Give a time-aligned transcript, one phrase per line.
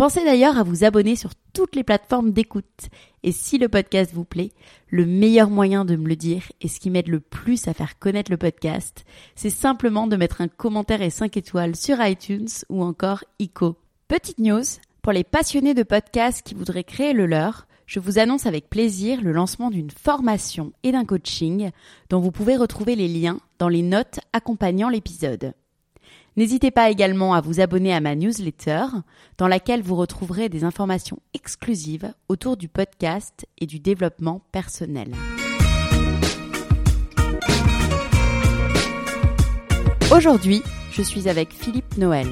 [0.00, 2.88] Pensez d'ailleurs à vous abonner sur toutes les plateformes d'écoute.
[3.22, 4.50] Et si le podcast vous plaît,
[4.88, 7.98] le meilleur moyen de me le dire et ce qui m'aide le plus à faire
[7.98, 12.82] connaître le podcast, c'est simplement de mettre un commentaire et 5 étoiles sur iTunes ou
[12.82, 13.76] encore ICO.
[14.08, 14.64] Petite news,
[15.02, 19.20] pour les passionnés de podcasts qui voudraient créer le leur, je vous annonce avec plaisir
[19.20, 21.72] le lancement d'une formation et d'un coaching
[22.08, 25.52] dont vous pouvez retrouver les liens dans les notes accompagnant l'épisode.
[26.36, 28.84] N'hésitez pas également à vous abonner à ma newsletter,
[29.36, 35.12] dans laquelle vous retrouverez des informations exclusives autour du podcast et du développement personnel.
[40.14, 42.28] Aujourd'hui, je suis avec Philippe Noël.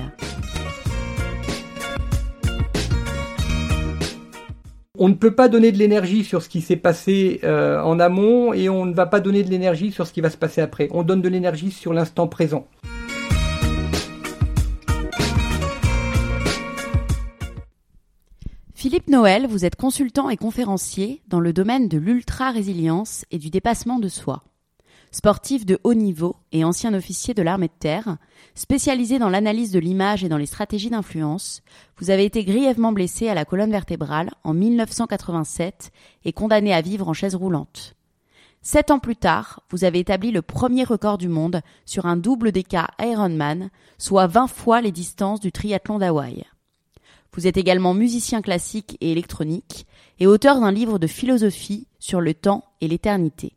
[5.01, 8.53] On ne peut pas donner de l'énergie sur ce qui s'est passé euh, en amont
[8.53, 10.89] et on ne va pas donner de l'énergie sur ce qui va se passer après.
[10.91, 12.67] On donne de l'énergie sur l'instant présent.
[18.89, 23.98] Philippe Noël, vous êtes consultant et conférencier dans le domaine de l'ultra-résilience et du dépassement
[23.98, 24.45] de soi.
[25.11, 28.17] Sportif de haut niveau et ancien officier de l'armée de terre,
[28.55, 31.61] spécialisé dans l'analyse de l'image et dans les stratégies d'influence,
[31.98, 35.90] vous avez été grièvement blessé à la colonne vertébrale en 1987
[36.24, 37.95] et condamné à vivre en chaise roulante.
[38.63, 42.52] Sept ans plus tard, vous avez établi le premier record du monde sur un double
[42.52, 43.68] DK Ironman,
[43.98, 46.46] soit 20 fois les distances du triathlon d'Hawaï.
[47.39, 49.87] Vous êtes également musicien classique et électronique
[50.19, 53.53] et auteur d'un livre de philosophie sur le temps et l'éternité.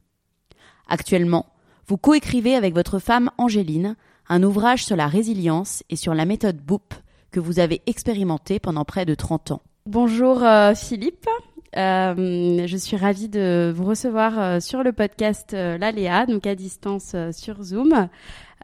[0.88, 1.48] Actuellement,
[1.88, 3.96] vous coécrivez avec votre femme Angéline
[4.30, 6.94] un ouvrage sur la résilience et sur la méthode BOOP
[7.32, 9.64] que vous avez expérimenté pendant près de 30 ans.
[9.88, 11.28] Bonjour euh, Philippe,
[11.78, 17.16] euh, je suis ravie de vous recevoir euh, sur le podcast L'Aléa, donc à distance
[17.32, 18.10] sur Zoom.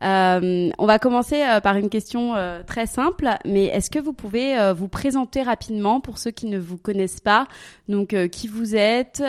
[0.03, 4.13] Euh, on va commencer euh, par une question euh, très simple, mais est-ce que vous
[4.13, 7.47] pouvez vous présenter rapidement pour ceux qui ne vous connaissent pas,
[7.88, 9.24] donc qui vous êtes,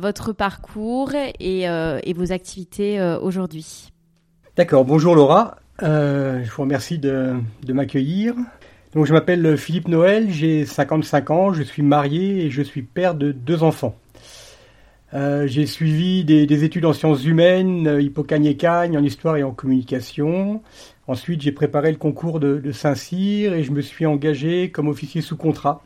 [0.00, 3.92] votre parcours et, vos activités aujourd'hui?
[4.56, 8.34] D'accord, bonjour Laura, je vous remercie de m'accueillir.
[9.04, 13.32] Je m'appelle Philippe Noël, j'ai 55 ans, je suis marié et je suis père de
[13.32, 13.94] deux enfants.
[15.14, 20.62] Euh, j'ai suivi des, études en sciences humaines, euh, Hippocagne-Cagne, en histoire et en communication.
[21.06, 25.36] Ensuite, j'ai préparé le concours de, Saint-Cyr et je me suis engagé comme officier sous
[25.36, 25.82] contrat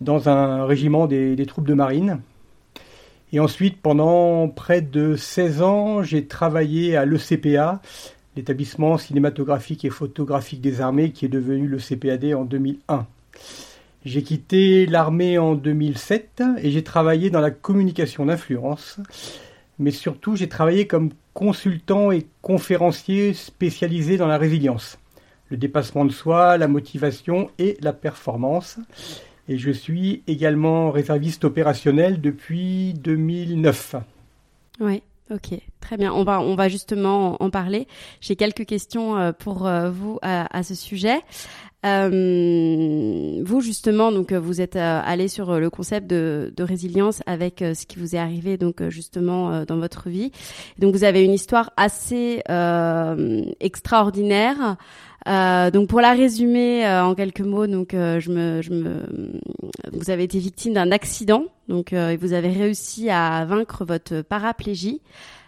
[0.00, 2.20] dans un régiment des, des troupes de marine.
[3.32, 7.80] Et ensuite, pendant près de 16 ans, j'ai travaillé à l'ECPA,
[8.36, 13.06] l'établissement cinématographique et photographique des armées, qui est devenu le CPAD en 2001.
[14.04, 19.00] J'ai quitté l'armée en 2007 et j'ai travaillé dans la communication d'influence.
[19.78, 24.98] Mais surtout, j'ai travaillé comme consultant et conférencier spécialisé dans la résilience,
[25.50, 28.78] le dépassement de soi, la motivation et la performance.
[29.48, 33.96] Et je suis également réserviste opérationnel depuis 2009.
[34.80, 35.02] Oui.
[35.28, 36.12] Ok, très bien.
[36.12, 37.88] On va, on va justement en parler.
[38.20, 41.18] J'ai quelques questions euh, pour euh, vous à, ce sujet.
[41.84, 47.86] Euh, vous justement, donc vous êtes allé sur le concept de, de résilience avec ce
[47.86, 50.32] qui vous est arrivé donc justement dans votre vie.
[50.78, 52.42] Donc vous avez une histoire assez
[53.60, 54.76] extraordinaire.
[55.26, 59.02] Euh, donc pour la résumer euh, en quelques mots, donc euh, je me, je me,
[59.92, 65.00] vous avez été victime d'un accident, donc et vous avez réussi à vaincre votre paraplégie.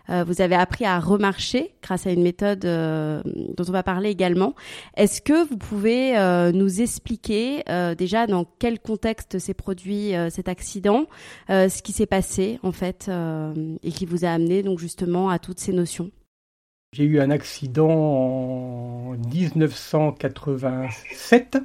[0.08, 4.54] vous avez appris à remarcher grâce à une méthode dont on va parler également.
[4.96, 6.14] Est-ce que vous pouvez
[6.52, 7.62] nous expliquer
[7.96, 11.04] déjà dans quel contexte s'est produit cet accident,
[11.48, 13.10] ce qui s'est passé en fait
[13.82, 16.10] et qui vous a amené donc justement à toutes ces notions?
[16.92, 21.58] J'ai eu un accident en 1987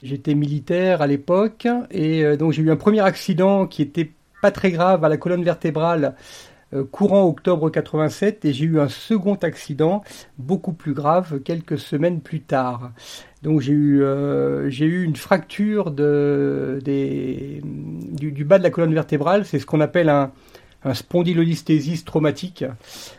[0.00, 4.52] J'étais militaire à l'époque et euh, donc j'ai eu un premier accident qui était pas
[4.52, 6.14] très grave à la colonne vertébrale
[6.72, 10.04] euh, courant octobre 87 et j'ai eu un second accident
[10.38, 12.92] beaucoup plus grave quelques semaines plus tard.
[13.42, 19.44] Donc j'ai eu euh, j'ai eu une fracture de, du, bas de la colonne vertébrale,
[19.44, 20.30] c'est ce qu'on appelle un,
[20.84, 22.64] un spondylolisthésis traumatique.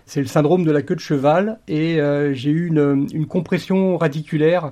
[0.05, 3.97] C'est le syndrome de la queue de cheval et euh, j'ai eu une, une, compression
[3.97, 4.71] radiculaire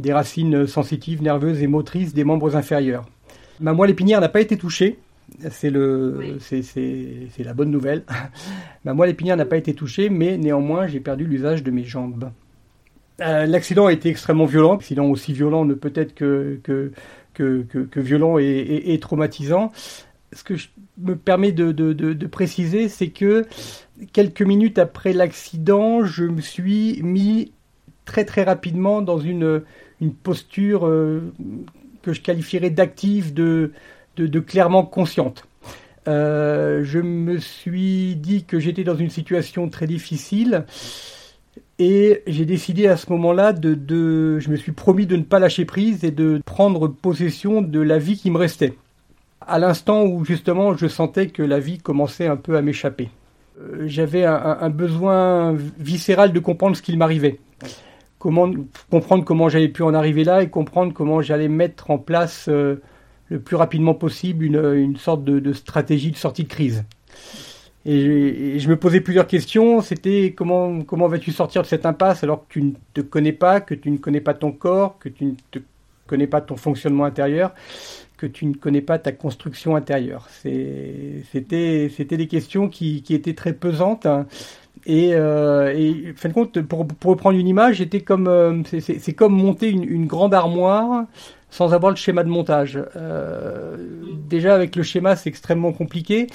[0.00, 3.06] des racines sensitives, nerveuses et motrices des membres inférieurs.
[3.60, 4.98] Ma moelle épinière n'a pas été touchée.
[5.50, 8.04] C'est le, c'est, c'est la bonne nouvelle.
[8.84, 12.30] Ma moelle épinière n'a pas été touchée, mais néanmoins j'ai perdu l'usage de mes jambes.
[13.20, 14.74] Euh, l'accident a été extrêmement violent.
[14.74, 16.92] L'accident aussi violent ne peut être que, que,
[17.34, 19.72] que, que violent et, et, et, traumatisant.
[20.32, 23.46] Ce que je me permets de, préciser, c'est que
[24.12, 27.52] quelques minutes après l'accident, je me suis mis
[28.04, 29.62] très très rapidement dans une,
[30.22, 31.32] posture euh,
[32.02, 33.72] que je qualifierais d'active, de,
[34.46, 35.46] clairement consciente.
[36.06, 40.64] Euh, je me suis dit que j'étais dans une situation très difficile
[41.78, 45.64] et j'ai décidé à ce moment-là de, je me suis promis de ne pas lâcher
[45.64, 48.74] prise et de prendre possession de la vie qui me restait.
[49.48, 53.08] À l'instant où justement je sentais que la vie commençait un peu à m'échapper.
[53.58, 57.38] Euh, j'avais un, besoin viscéral de comprendre ce qu'il m'arrivait.
[58.18, 62.82] Comprendre comment j'avais pu en arriver là et comprendre comment j'allais mettre en place euh,
[63.30, 66.84] le plus rapidement possible une, une sorte de, stratégie de sortie de crise.
[67.86, 69.80] Et je, me posais plusieurs questions.
[69.80, 73.62] C'était comment, comment vas-tu sortir de cette impasse alors que tu ne te connais pas,
[73.62, 75.58] que tu ne connais pas ton corps, que tu ne te
[76.06, 77.54] connais pas ton fonctionnement intérieur,
[78.18, 80.28] que tu ne connais pas ta construction intérieure.
[80.42, 84.04] C'était des questions qui, étaient très pesantes.
[84.04, 84.26] Hein.
[84.86, 89.34] Et, euh, fin de compte, pour, pour reprendre une image, c'était comme euh, c'est comme
[89.34, 91.06] monter une, grande armoire
[91.50, 92.78] sans avoir le schéma de montage.
[92.96, 93.76] Euh,
[94.28, 96.26] déjà avec le schéma, c'est extrêmement compliqué.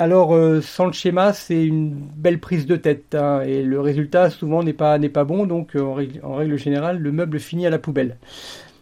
[0.00, 3.14] Alors, euh, sans le schéma, c'est une belle prise de tête.
[3.14, 5.46] Hein, et le résultat, souvent, n'est pas, bon.
[5.46, 8.16] Donc, en, règle, en, règle, générale, le meuble finit à la poubelle.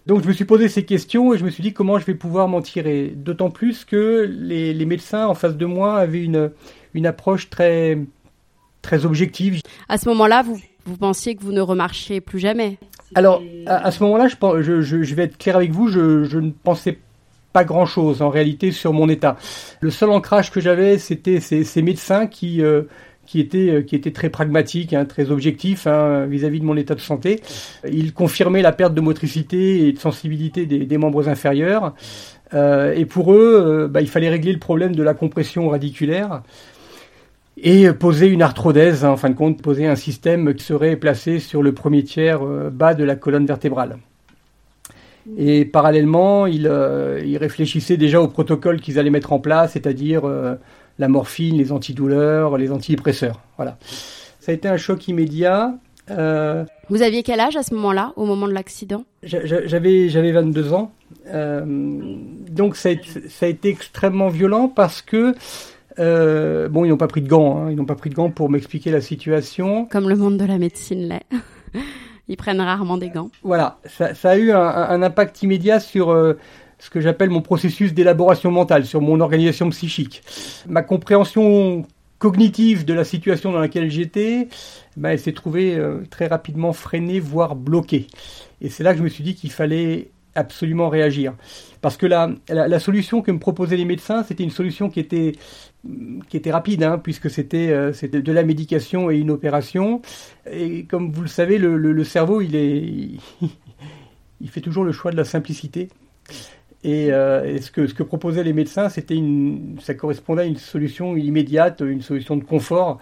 [0.08, 2.14] Donc, je me suis posé ces questions et je me suis dit comment je vais
[2.14, 3.12] pouvoir m'en tirer.
[3.14, 6.50] D'autant plus que les, les, médecins en face de moi avaient une,
[6.94, 7.98] une approche très,
[8.80, 9.60] très objective.
[9.86, 12.78] À ce moment-là, vous, vous pensiez que vous ne remarchiez plus jamais
[13.14, 16.24] Alors, à, à ce moment-là, je, je, je, je, vais être clair avec vous, je,
[16.24, 17.00] je ne pensais pas
[17.52, 19.36] pas grand chose en réalité sur mon état.
[19.80, 22.82] Le seul ancrage que j'avais, c'était ces, ces, médecins qui euh,
[23.28, 26.76] qui étaient euh, qui étaient très pragmatiques, hein, très objectifs hein, vis-à-vis -vis de mon
[26.76, 27.40] état de santé.
[27.90, 31.94] Ils confirmaient la perte de motricité et de sensibilité des, membres inférieurs.
[32.54, 36.42] Euh, et pour eux, euh, bah, il fallait régler le problème de la compression radiculaire
[37.60, 41.38] et poser une arthrodèse, hein, en fin de compte, poser un système qui serait placé
[41.38, 42.40] sur le premier tiers
[42.70, 43.98] bas de la colonne vertébrale.
[45.36, 46.68] Et parallèlement, ils,
[47.36, 50.22] réfléchissaient déjà au protocole qu'ils allaient mettre en place, c'est-à-dire
[50.98, 53.40] la morphine, les antidouleurs, les antidépresseurs.
[53.56, 53.78] Voilà.
[54.40, 55.74] Ça a été un choc immédiat.
[56.10, 59.04] Euh, Vous aviez quel âge à ce moment-là, au moment de l'accident?
[59.22, 60.92] J'avais j'avais 22 ans.
[61.28, 61.62] Euh,
[62.50, 65.34] donc ça a, été, ça a, été, extrêmement violent parce que
[65.98, 67.58] euh, bon, ils n'ont pas pris de gants.
[67.58, 69.86] Hein, ils n'ont pas pris de gants pour m'expliquer la situation.
[69.86, 71.26] Comme le monde de la médecine l'est.
[72.30, 73.30] Ils prennent rarement des gants.
[73.42, 76.34] Voilà, ça, ça a eu un, un, impact immédiat sur euh,
[76.78, 80.22] ce que j'appelle mon processus d'élaboration mentale, sur mon organisation psychique.
[80.68, 81.86] Ma compréhension
[82.18, 84.48] cognitive de la situation dans laquelle j'étais,
[84.96, 88.06] ben, elle s'est trouvée euh, très rapidement freinée, voire bloquée.
[88.60, 91.34] Et c'est là que je me suis dit qu'il fallait absolument réagir.
[91.80, 95.32] Parce que la, la, solution que me proposaient les médecins, c'était une solution qui était,
[96.28, 100.02] qui était rapide, hein, puisque c'était euh, de la médication et une opération.
[100.50, 102.82] Et comme vous le savez, le, cerveau, il, est,
[104.40, 105.88] il, fait toujours le choix de la simplicité.
[106.84, 110.44] Et, euh, et ce, que, ce que proposaient les médecins, c'était une, ça correspondait à
[110.46, 112.98] une solution immédiate, une solution de confort.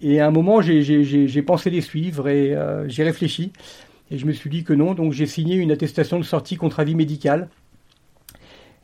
[0.00, 3.52] Et à un moment, j'ai pensé les suivre et euh, j'ai réfléchi.
[4.10, 6.80] Et je me suis dit que non, donc j'ai signé une attestation de sortie contre
[6.80, 7.48] avis médical.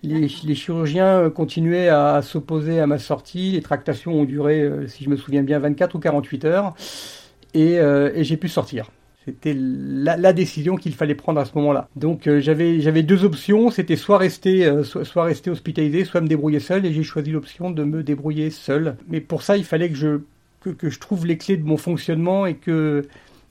[0.03, 3.53] Les, les chirurgiens continuaient à, s'opposer à ma sortie.
[3.53, 6.75] Les tractations ont duré, euh, si je me souviens bien, 24 ou 48 heures.
[7.55, 8.91] Et, euh, et j'ai pu sortir.
[9.27, 11.89] C'était la, décision qu'il fallait prendre à ce moment-là.
[11.97, 16.61] Donc euh, j'avais deux options, c'était soit rester euh, soit, rester hospitalisé, soit me débrouiller
[16.61, 18.97] seul, et j'ai choisi l'option de me débrouiller seul.
[19.09, 20.21] Mais pour ça, il fallait que je
[20.61, 23.03] que, je trouve les clés de mon fonctionnement et que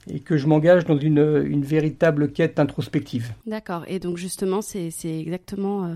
[0.08, 1.16] et que je m'engage dans une,
[1.62, 3.32] véritable quête introspective.
[3.46, 3.84] D'accord.
[3.88, 5.94] Et donc justement, c'est exactement euh,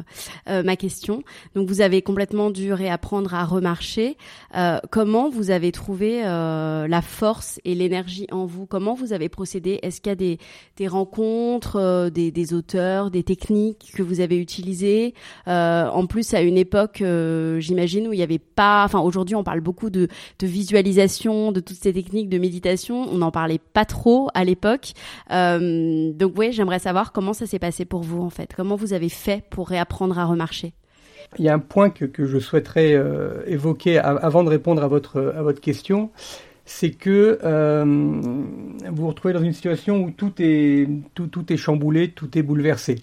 [0.48, 1.22] euh, ma question.
[1.54, 4.16] Donc vous avez complètement dû réapprendre à remarcher.
[4.56, 8.66] Euh, comment vous avez trouvé la force et l'énergie en vous?
[8.66, 9.78] Comment vous avez procédé?
[9.82, 10.36] Est-ce qu'il y a
[10.76, 15.14] des, rencontres, des, des, auteurs, des techniques que vous avez utilisées?
[15.46, 17.02] En plus, à une époque,
[17.58, 18.84] j'imagine, où il n'y avait pas...
[18.84, 23.02] Enfin, aujourd'hui, on parle beaucoup de, de visualisation, de toutes ces techniques de méditation.
[23.10, 24.00] On n'en parlait pas trop
[24.35, 24.92] à l'époque.
[25.30, 28.52] Euh, donc oui, j'aimerais savoir comment ça s'est passé pour vous en fait.
[28.57, 30.73] Comment vous avez fait pour réapprendre à remarcher?
[31.38, 34.88] Il y a un point que, que je souhaiterais euh, évoquer avant de répondre à
[34.88, 36.11] votre, à votre question.
[36.64, 41.57] C'est que euh, vous vous retrouvez dans une situation où tout est, tout, tout est
[41.57, 43.00] chamboulé, tout est bouleversé.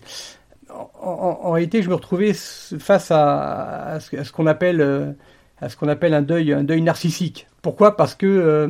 [1.01, 5.15] En, réalité, je me retrouvais face à, à ce, qu'on appelle
[5.59, 7.47] à ce appelle un deuil, un deuil narcissique.
[7.67, 7.97] Pourquoi?
[7.97, 8.69] Parce que euh,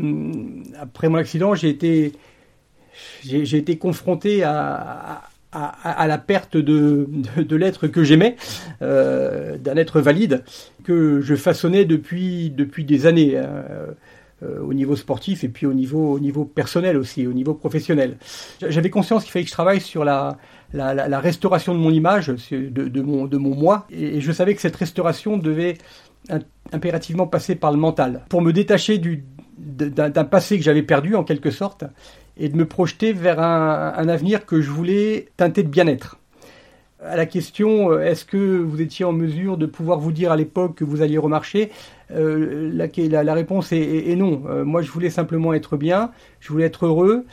[0.81, 2.13] après mon accident, j'ai été,
[3.23, 5.21] j'ai, confronté à,
[5.53, 7.07] la perte de,
[7.55, 8.37] l'être que j'aimais,
[8.81, 10.43] euh, d'un être valide
[10.83, 13.39] que je façonnais depuis, des années.
[14.43, 18.17] Euh, au niveau sportif et puis au niveau, au niveau personnel aussi, au niveau professionnel.
[18.61, 20.37] J'avais conscience qu'il fallait que je travaille sur la,
[20.73, 25.79] restauration de mon image, de mon moi, et je savais que cette restauration devait
[26.71, 29.01] impérativement passer par le mental, pour me détacher
[29.57, 31.85] d'un passé que j'avais perdu en quelque sorte,
[32.37, 36.17] et de me projeter vers un, un avenir que je voulais teinter de bien-être.
[37.03, 40.35] À la question, euh, est-ce que vous étiez en mesure de pouvoir vous dire à
[40.35, 41.71] l'époque que vous alliez remarcher
[42.11, 44.43] euh, la, la, réponse est, non.
[44.47, 47.25] Euh, moi, je voulais simplement être bien, je voulais être heureux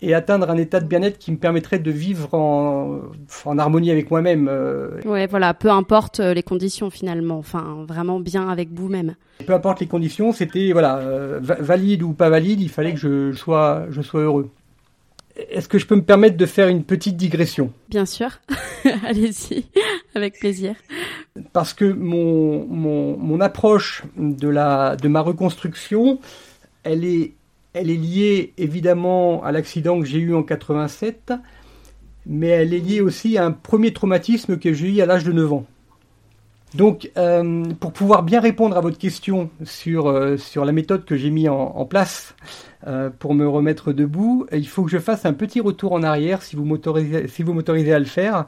[0.00, 3.00] et atteindre un état de bien-être qui me permettrait de vivre en,
[3.44, 4.48] en harmonie avec moi-même.
[4.50, 5.00] Euh.
[5.04, 9.14] Ouais, voilà, peu importe les conditions finalement, enfin, vraiment bien avec vous-même.
[9.44, 11.00] Peu importe les conditions, c'était voilà,
[11.40, 14.50] valide ou pas valide, il fallait que je sois, je sois heureux.
[15.36, 17.72] Est-ce que je peux me permettre de faire une petite digression?
[17.88, 18.40] Bien sûr,
[19.06, 19.64] allez-y,
[20.14, 20.74] avec plaisir.
[21.52, 26.20] Parce que mon, mon, mon, approche de, la, de ma reconstruction,
[26.82, 27.32] elle est,
[27.72, 31.32] elle est liée évidemment à l'accident que j'ai eu en 87,
[32.26, 35.32] mais elle est liée aussi à un premier traumatisme que j'ai eu à l'âge de
[35.32, 35.66] 9 ans.
[36.74, 41.16] Donc, euh, pour pouvoir bien répondre à votre question sur, euh, sur la méthode que
[41.16, 42.34] j'ai mis en, place
[42.86, 46.42] euh, pour me remettre debout, il faut que je fasse un petit retour en arrière
[46.42, 47.42] si vous m'autorisez si
[47.92, 48.46] à le faire.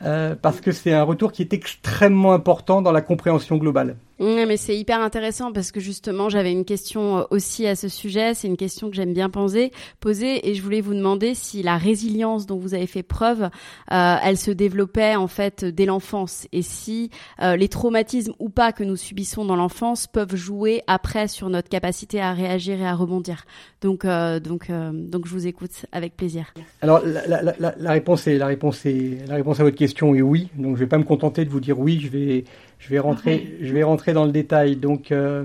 [0.00, 3.96] Parce que c'est un retour qui est extrêmement important dans la compréhension globale.
[4.20, 8.34] Mais c'est hyper intéressant parce que justement, j'avais une question euh, aussi à ce sujet.
[8.34, 11.76] C'est une question que j'aime bien poser, poser, et je voulais vous demander si la
[11.76, 13.48] résilience dont vous avez fait preuve,
[13.92, 17.10] euh, elle se développait en fait dès l'enfance, et si
[17.40, 21.68] euh, les traumatismes ou pas que nous subissons dans l'enfance peuvent jouer après sur notre
[21.68, 23.44] capacité à réagir et à rebondir.
[23.80, 26.52] Donc, donc, donc, je vous écoute avec plaisir.
[26.82, 30.48] Alors, la, la, réponse est la réponse est la réponse à votre question est oui.
[30.56, 32.00] Donc, je vais pas me contenter de vous dire oui.
[32.00, 32.44] Je vais
[32.78, 34.76] je vais rentrer je vais rentrer dans le détail.
[34.76, 35.44] Donc euh,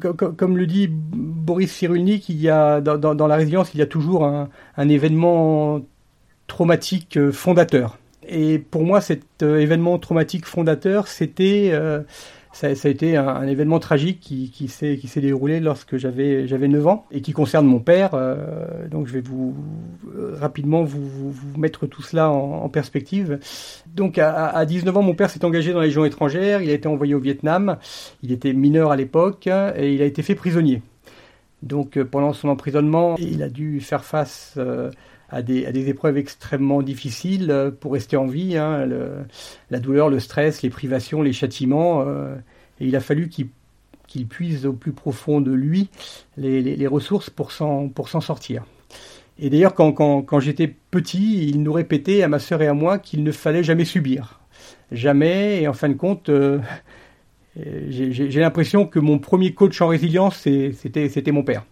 [0.00, 3.82] comme le dit Boris Cyrulnik, il y a dans, dans, dans, la résilience, il y
[3.82, 5.80] a toujours un, un événement
[6.46, 7.98] traumatique euh, fondateur.
[8.28, 12.00] Et pour moi, cet euh, événement traumatique fondateur, c'était euh,
[12.52, 17.20] ça, a été un, événement tragique qui, s'est déroulé lorsque j'avais j'avais 9 ans et
[17.20, 18.10] qui concerne mon père.
[18.14, 19.54] Euh, donc je vais vous
[20.16, 23.38] euh, rapidement vous, mettre tout cela en, perspective.
[23.94, 26.60] Donc à, à, 19 ans, mon père s'est engagé dans les légion étrangères.
[26.60, 27.76] Il a été envoyé au Vietnam.
[28.22, 30.82] Il était mineur à l'époque et il a été fait prisonnier.
[31.62, 34.58] Donc euh, pendant son emprisonnement, il a dû faire face
[35.30, 38.86] à des, épreuves extrêmement difficiles euh, pour rester en vie, hein,
[39.70, 42.04] la douleur, le stress, les privations, les châtiments.
[42.06, 42.34] Euh,
[42.80, 43.48] et il a fallu qu'il
[44.10, 45.88] qu'il puise au plus profond de lui
[46.36, 48.64] les, ressources pour s'en, sortir.
[49.38, 53.22] Et d'ailleurs, quand, j'étais petit, il nous répétait à ma sœur et à moi qu'il
[53.22, 54.40] ne fallait jamais subir.
[54.90, 56.58] Jamais, et en fin de compte, euh,
[57.56, 61.64] j'ai l'impression que mon premier coach en résilience, c'était mon père.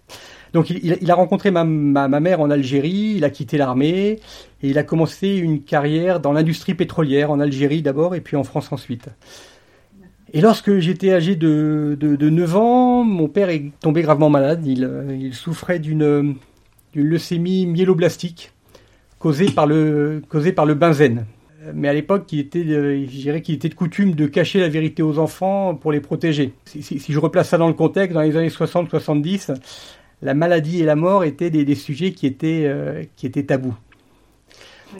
[0.52, 4.18] Donc il, a rencontré ma, mère en Algérie, il a quitté l'armée
[4.62, 8.44] et il a commencé une carrière dans l'industrie pétrolière en Algérie d'abord et puis en
[8.44, 9.08] France ensuite.
[10.32, 14.66] Et lorsque j'étais âgé de, de, de, 9 ans, mon père est tombé gravement malade.
[14.66, 16.36] Il, il souffrait d'une
[16.94, 18.52] leucémie myéloblastique
[19.18, 20.22] causée par le,
[20.74, 21.26] benzène.
[21.74, 25.02] Mais à l'époque, il était, je dirais qu'il était de coutume de cacher la vérité
[25.02, 26.52] aux enfants pour les protéger.
[26.64, 29.54] Si, si je replace ça dans le contexte, dans les années 60-70,
[30.22, 33.76] la maladie et la mort étaient des, des sujets qui étaient, euh, qui étaient tabous.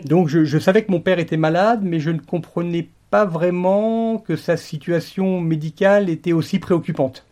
[0.04, 4.18] Donc je, je, savais que mon père était malade, mais je ne comprenais pas vraiment
[4.18, 7.24] que sa situation médicale était aussi préoccupante.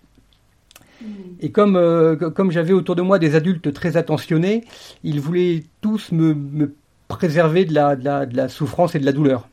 [1.41, 4.65] Et comme, euh, comme j'avais autour de moi des adultes très attentionnés,
[5.05, 6.75] ils voulaient tous me, me
[7.09, 9.49] préserver de la, de, la, de la, souffrance et de la douleur.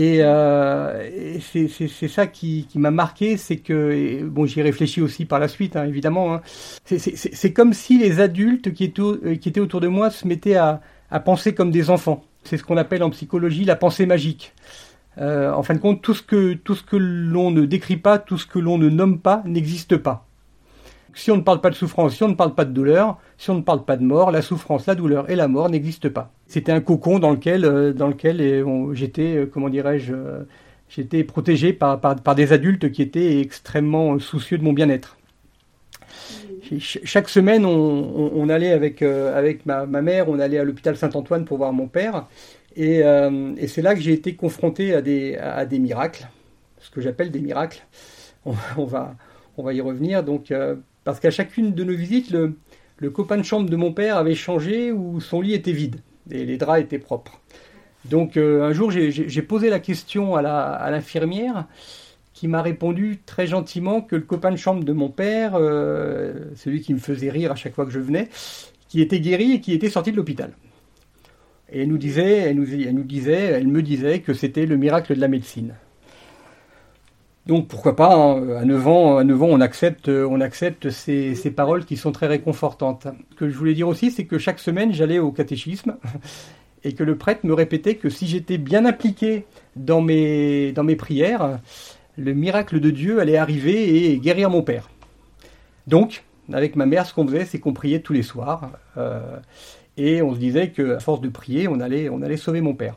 [0.00, 5.40] Et, euh, et c'est ça qui, m'a marqué, c'est que, bon, j'y réfléchis aussi par
[5.40, 6.34] la suite, hein, évidemment.
[6.34, 6.42] Hein.
[6.84, 10.80] C'est comme si les adultes qui étaient, étaient autour de moi se mettaient à,
[11.24, 12.22] penser comme des enfants.
[12.44, 14.54] C'est ce qu'on appelle en psychologie la pensée magique.
[15.20, 18.60] Euh, en fin de compte, tout ce que l'on ne décrit pas, tout ce que
[18.60, 20.27] l'on ne nomme pas, n'existe pas.
[21.14, 23.50] Si on ne parle pas de souffrance, si on ne parle pas de douleur, si
[23.50, 26.32] on ne parle pas de mort, la souffrance, la douleur et la mort n'existent pas.
[26.46, 30.14] C'était un cocon dans lequel, euh, dans lequel euh, j'étais, comment dirais-je,
[30.88, 31.98] j'étais protégé par,
[32.36, 35.16] des adultes qui étaient extrêmement soucieux de mon bien-être.
[36.80, 39.02] Chaque semaine, on, allait avec,
[39.64, 42.26] ma, mère, on allait à l'hôpital Saint-Antoine pour voir mon père.
[42.76, 43.02] Et,
[43.66, 46.28] c'est là que j'ai été confronté à des, miracles,
[46.78, 47.82] ce que j'appelle des miracles.
[48.44, 49.14] On, on, va,
[49.56, 50.22] on va y revenir.
[50.22, 50.52] Donc,
[51.08, 54.92] parce qu'à chacune de nos visites, le, copain de chambre de mon père avait changé
[54.92, 57.40] ou son lit était vide et les draps étaient propres.
[58.04, 61.66] Donc euh, un jour, j'ai posé la question à l'infirmière
[62.34, 66.82] qui m'a répondu très gentiment que le copain de chambre de mon père, euh, celui
[66.82, 68.28] qui me faisait rire à chaque fois que je venais,
[68.90, 70.50] qui était guéri et qui était sorti de l'hôpital.
[71.72, 74.76] Et elle nous disait, elle nous, elle nous disait, elle me disait que c'était le
[74.76, 75.72] miracle de la médecine.
[77.48, 80.10] Donc pourquoi pas, hein, à 9 ans, à 9 ans on accepte,
[80.42, 83.08] accepte ces, paroles qui sont très réconfortantes.
[83.30, 85.96] Ce que je voulais dire aussi, c'est que chaque semaine j'allais au catéchisme
[86.84, 91.58] et que le prêtre me répétait que si j'étais bien impliqué dans mes, prières,
[92.18, 94.90] le miracle de Dieu allait arriver et guérir mon père.
[95.86, 98.72] Donc, avec ma mère, ce qu'on faisait, c'est qu'on priait tous les soirs.
[98.98, 99.38] Euh,
[99.96, 102.94] et on se disait qu'à force de prier, on allait sauver mon père.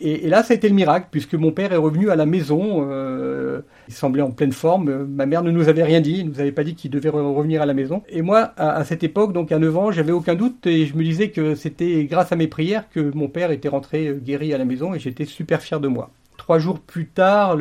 [0.00, 2.86] Et, là, ça a été le miracle, puisque mon père est revenu à la maison.
[2.90, 5.06] Euh, il semblait en pleine forme.
[5.06, 7.62] Ma mère ne nous avait rien dit, ne nous avait pas dit qu'il devait revenir
[7.62, 8.02] à la maison.
[8.08, 11.02] Et moi, à, cette époque, donc à 9 ans, j'avais aucun doute et je me
[11.02, 14.58] disais que c'était grâce à mes prières que mon père était rentré euh, guéri à
[14.58, 16.10] la maison et j'étais super fier de moi.
[16.36, 17.58] Trois jours plus tard,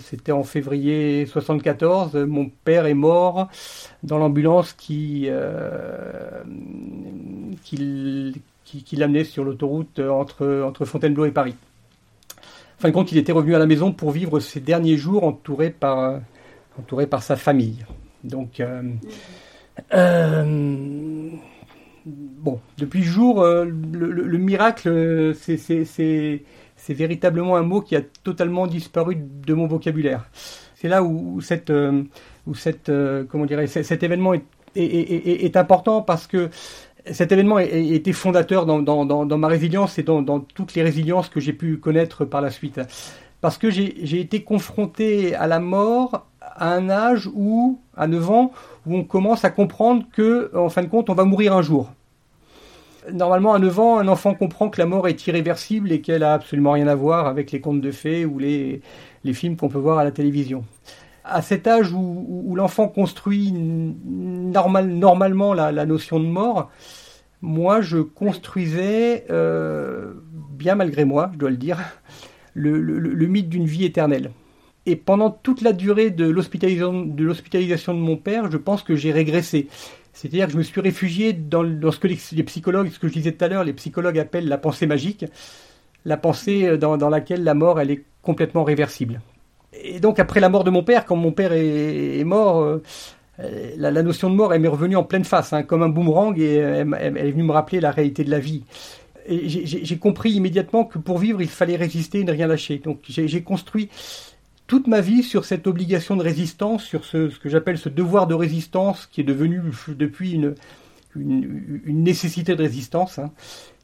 [0.00, 3.48] c'était en février 74, mon père est mort
[4.02, 6.42] dans l'ambulance qui, euh...
[7.62, 11.54] qui qui, l'amenait sur l'autoroute euh, entre, entre Fontainebleau et Paris.
[12.78, 15.24] En fin de compte, il était revenu à la maison pour vivre ses derniers jours
[15.24, 16.18] entouré par, euh,
[16.78, 17.84] entouré par sa famille.
[18.24, 18.82] Donc, euh,
[22.06, 26.42] bon, depuis le jour, le, miracle, c'est
[26.88, 30.30] véritablement un mot qui a totalement disparu de mon vocabulaire.
[30.74, 31.70] C'est là où, cette,
[32.46, 32.90] où cette,
[33.28, 36.48] comment dirais, cet événement est, est, est, important parce que
[37.10, 41.52] cet événement a été fondateur dans, ma résilience et dans, toutes les résiliences que j'ai
[41.52, 42.80] pu connaître par la suite.
[43.40, 48.52] Parce que j'ai été confronté à la mort à un âge où, à 9 ans,
[48.86, 51.90] où on commence à comprendre que, en fin de compte, on va mourir un jour.
[53.12, 56.32] Normalement, à 9 ans, un enfant comprend que la mort est irréversible et qu'elle a
[56.32, 58.80] absolument rien à voir avec les contes de fées ou les
[59.32, 60.64] films qu'on peut voir à la télévision
[61.24, 66.70] à cet âge où, l'enfant construit normal, normalement la, notion de mort,
[67.40, 70.12] moi je construisais, euh,
[70.50, 71.78] bien malgré moi, je dois le dire,
[72.54, 74.30] le, mythe d'une vie éternelle.
[74.86, 79.68] Et pendant toute la durée de l'hospitalisation de, mon père, je pense que j'ai régressé.
[80.12, 83.32] C'est-à-dire que je me suis réfugié dans, ce que les, psychologues, ce que je disais
[83.32, 85.24] tout à l'heure, les psychologues appellent la pensée magique,
[86.04, 89.22] la pensée dans, dans laquelle la mort elle est complètement réversible
[89.82, 92.82] et donc après la mort de mon père, quand mon père est, mort, euh,
[93.76, 96.56] la, notion de mort, elle m'est revenue en pleine face, hein, comme un boomerang, et
[96.56, 98.62] elle, est venue me rappeler la réalité de la vie.
[99.26, 102.78] Et j'ai compris immédiatement que pour vivre, il fallait résister et ne rien lâcher.
[102.78, 103.88] Donc j'ai construit
[104.66, 108.34] toute ma vie sur cette obligation de résistance, sur ce, que j'appelle ce devoir de
[108.34, 110.54] résistance, qui est devenu depuis une
[111.86, 113.18] nécessité de résistance.
[113.18, 113.30] Hein.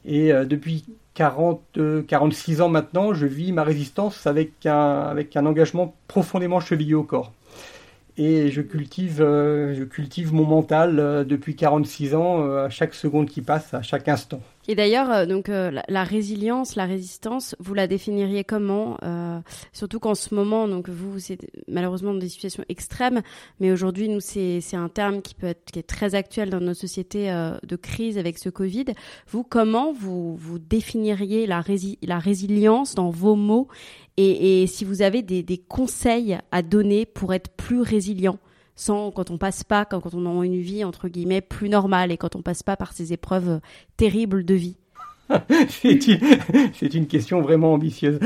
[0.05, 5.45] Et euh, depuis 40, 46 ans maintenant, je vis ma résistance avec un, avec un
[5.45, 7.31] engagement profondément chevillé au corps.
[8.17, 13.29] Et je cultive, euh, je cultive mon mental euh, depuis 46 ans, à chaque seconde
[13.29, 14.41] qui passe, à chaque instant.
[14.67, 19.39] Et d'ailleurs, euh, donc euh, la, résilience, la résistance, vous la définiriez comment euh,
[19.73, 23.21] Surtout qu'en ce moment, donc vous, c'est malheureusement dans des situations extrêmes,
[23.59, 26.73] mais aujourd'hui, nous, c'est un terme qui peut être qui est très actuel dans nos
[26.73, 27.31] sociétés
[27.63, 28.85] de crise avec ce Covid.
[29.27, 31.63] Vous, comment vous vous définiriez la,
[32.03, 33.67] la résilience dans vos mots
[34.17, 38.37] et, et si vous avez des, des conseils à donner pour être plus résilient?
[38.75, 42.11] Sans quand on passe pas, quand, quand on a une vie entre guillemets plus normale
[42.11, 43.59] et quand on passe pas par ces épreuves
[43.97, 44.77] terribles de vie
[45.69, 46.19] C'est une,
[46.93, 48.19] une, question vraiment ambitieuse.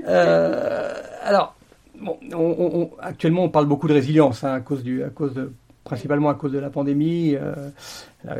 [0.07, 1.55] euh, alors,
[2.01, 5.51] bon, actuellement, on parle beaucoup de résilience hein, à cause du, à cause
[5.85, 7.71] principalement à cause de la pandémie, euh,
[8.25, 8.35] la,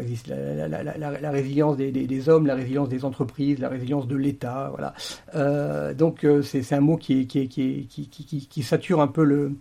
[1.31, 4.95] résilience des, hommes, la résilience des entreprises, la résilience de l'État, voilà.
[5.35, 9.57] Euh, donc c'est un mot qui, qui, qui, qui, sature un peu le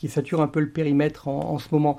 [0.00, 1.98] qui sature un peu le périmètre en, ce moment.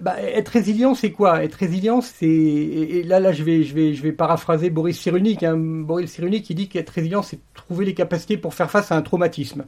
[0.00, 1.44] Bah, être résilient, c'est quoi?
[1.44, 5.44] Être résilient, c'est et, là, là, je vais, paraphraser Boris Cyrulnik.
[5.44, 5.56] Hein.
[5.56, 9.02] Boris Cyrulnik, qui dit qu'être résilient, c'est trouver les capacités pour faire face à un
[9.02, 9.64] traumatisme.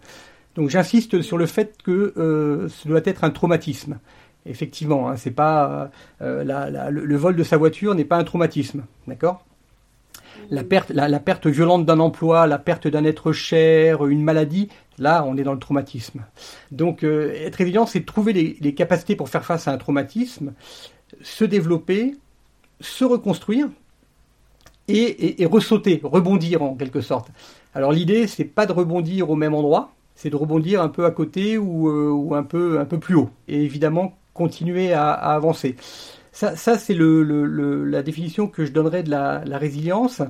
[0.57, 4.01] Donc j'insiste sur le fait que euh, ce doit être un traumatisme.
[4.45, 9.45] Effectivement, hein, c'est pas euh, le, vol de sa voiture n'est pas un traumatisme, d'accord?
[10.51, 15.43] La, perte violente d'un emploi, la perte d'un être cher, une maladie, là, on est
[15.43, 16.25] dans le traumatisme.
[16.71, 20.53] Donc, euh, être résilient, c'est trouver les, capacités pour faire face à un traumatisme,
[21.23, 22.17] se développer,
[22.81, 23.69] se reconstruire
[24.89, 27.29] et, et ressauter, rebondir en quelque sorte.
[27.75, 31.11] Alors, l'idée, c'est pas de rebondir au même endroit, c'est de rebondir un peu à
[31.11, 33.31] côté ou, euh, un, peu, un peu plus haut.
[33.47, 35.77] Et évidemment, continuer à, avancer.
[36.33, 40.23] Ça, c'est la définition que je donnerais de la, résilience.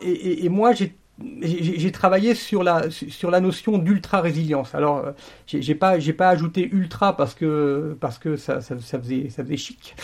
[0.00, 0.94] et moi, j'ai
[1.42, 4.74] j'ai travaillé sur la sur la notion d'ultra résilience.
[4.74, 5.12] Alors euh,
[5.46, 9.94] j'ai pas pas ajouté ultra parce que parce que ça ça, faisait ça faisait chic.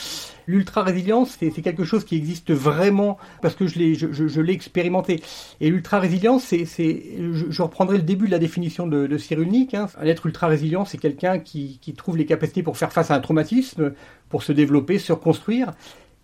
[0.47, 5.21] L'ultra résilience c'est quelque chose qui existe vraiment parce que je l'ai je, je, expérimenté.
[5.61, 9.75] Et l'ultra résilience c'est c'est je, reprendrai le début de la définition de, de Cyrulnik.
[9.75, 9.89] Hein.
[10.01, 13.17] Un être ultra résilient c'est quelqu'un qui qui trouve les capacités pour faire face à
[13.17, 13.95] un traumatisme,
[14.29, 15.73] pour se développer, se reconstruire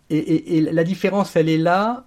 [0.09, 2.05] et, la différence, elle est là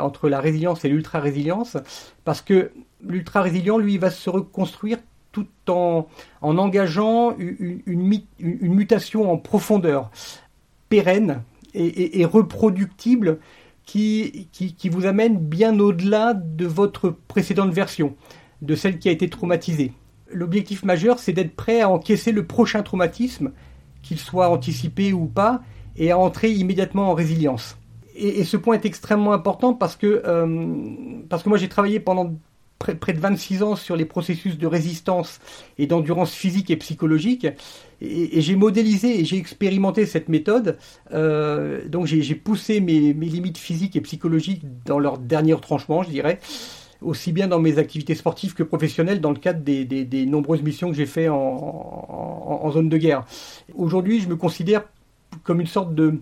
[0.00, 1.76] entre la résilience et l'ultra-résilience,
[2.24, 2.72] parce que
[3.04, 4.98] l'ultra-résilient, lui, va se reconstruire
[5.30, 6.08] tout en,
[6.40, 10.10] en engageant une, mutation en profondeur,
[10.88, 11.42] pérenne
[11.74, 13.38] et, reproductible,
[13.86, 14.48] qui,
[14.90, 18.16] vous amène bien au-delà de votre précédente version,
[18.62, 19.92] de celle qui a été traumatisée.
[20.30, 23.52] L'objectif majeur, c'est d'être prêt à encaisser le prochain traumatisme,
[24.02, 25.62] qu'il soit anticipé ou pas,
[25.96, 27.76] et à entrer immédiatement en résilience.
[28.14, 32.34] Et, ce point est extrêmement important parce que, euh, parce que moi j'ai travaillé pendant
[32.78, 35.40] près, près, de 26 ans sur les processus de résistance
[35.78, 37.46] et d'endurance physique et psychologique.
[38.00, 40.76] Et, j'ai modélisé et j'ai expérimenté cette méthode.
[41.12, 46.40] Euh, donc j'ai poussé mes, limites physiques et psychologiques dans leur dernier retranchement, je dirais
[47.00, 50.96] aussi bien dans mes activités sportives que professionnelles dans le cadre des nombreuses missions que
[50.96, 53.24] j'ai fait en, en, en, zone de guerre.
[53.74, 54.84] Aujourd'hui, je me considère
[55.44, 56.14] comme une sorte de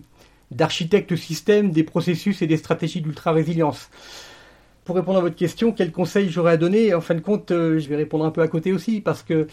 [0.51, 3.89] d'architecte système des processus et des stratégies d'ultra-résilience.
[4.83, 6.93] Pour répondre à votre question, quel conseil j'aurais à donner?
[6.93, 9.47] En fin de compte, euh, je vais répondre un peu à côté aussi, parce que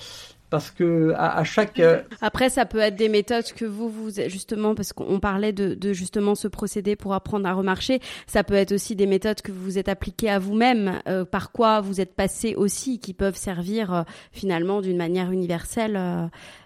[0.50, 4.74] parce que à, chaque euh, après ça peut être des méthodes que vous vous justement
[4.74, 8.00] parce qu'on parlait de, de, justement ce procédé pour apprendre à remarcher.
[8.26, 11.52] Ça peut être aussi des méthodes que vous vous êtes appliquées à vous-même euh, par
[11.52, 15.98] quoi vous êtes passé aussi qui peuvent servir euh, finalement d'une manière universelle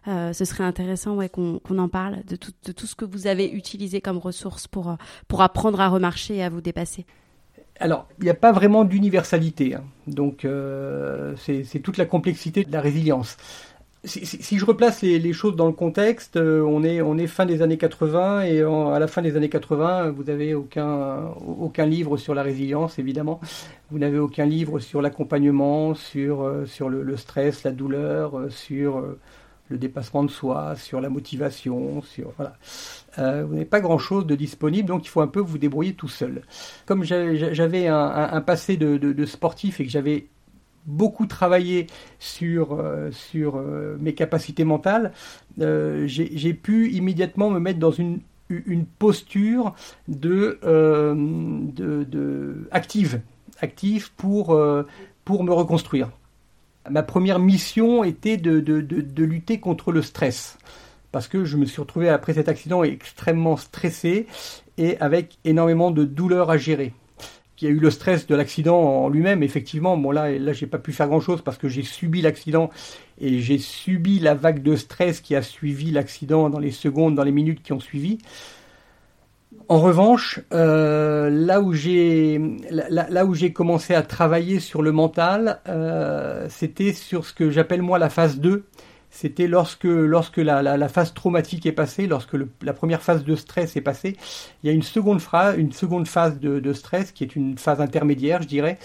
[0.07, 3.51] ce serait intéressant ouais qu'on en parle de tout, de tout ce que vous avez
[3.51, 4.97] utilisé comme ressources pour
[5.29, 7.07] pour apprendre à remarcher et à vous dépasser.
[7.81, 9.85] Alors, il n'y a pas vraiment d'universalité, hein.
[10.07, 10.47] donc
[11.37, 13.37] c'est toute la complexité de la résilience
[14.05, 18.43] si, je replace les, choses dans le contexte, euh, on est, fin des années 80
[18.43, 23.41] et à la fin des années 80, vous n'avez aucun, livre sur la résilience, évidemment.
[23.91, 29.05] Vous n'avez aucun livre sur l'accompagnement, sur, euh, le, stress, la douleur, euh, sur
[29.69, 32.57] le dépassement de soi, sur la motivation, sur voilà.
[33.45, 36.43] vous n'avez pas grand-chose de disponible, donc il faut un peu vous débrouiller tout seul.
[36.87, 40.27] Comme j'avais un, passé de sportif et que j'avais
[40.87, 41.87] beaucoup travaillé
[42.19, 45.13] sur, euh, sur euh, mes capacités mentales,
[45.61, 49.75] euh, j'ai pu immédiatement me mettre dans une, une posture
[50.09, 53.21] de, de, de, active,
[53.61, 54.59] active pour,
[55.25, 56.11] pour me reconstruire.
[56.91, 60.59] Ma première mission était de, de, de, lutter contre le stress
[61.13, 64.27] parce que je me suis retrouvé après cet accident extrêmement stressé
[64.79, 66.93] et avec énormément de douleurs à gérer.
[67.63, 69.97] Il y a eu le stress de l'accident en lui-même, effectivement.
[69.97, 72.71] Bon, là, là j'ai pas pu faire grand-chose parce que j'ai subi l'accident
[73.21, 77.23] et j'ai subi la vague de stress qui a suivi l'accident dans les secondes, dans
[77.23, 78.19] les minutes qui ont suivi.
[79.69, 85.61] En revanche, euh, là où j'ai là, où j'ai commencé à travailler sur le mental,
[85.69, 88.65] euh, c'était sur ce que j'appelle moi la phase 2,
[89.13, 93.83] c'était lorsque, lorsque la, phase traumatique est passée, lorsque la première phase de stress est
[93.83, 94.17] passée,
[94.63, 97.81] il y a une seconde, phase, une seconde phase de, stress qui est une phase
[97.81, 98.79] intermédiaire, je dirais.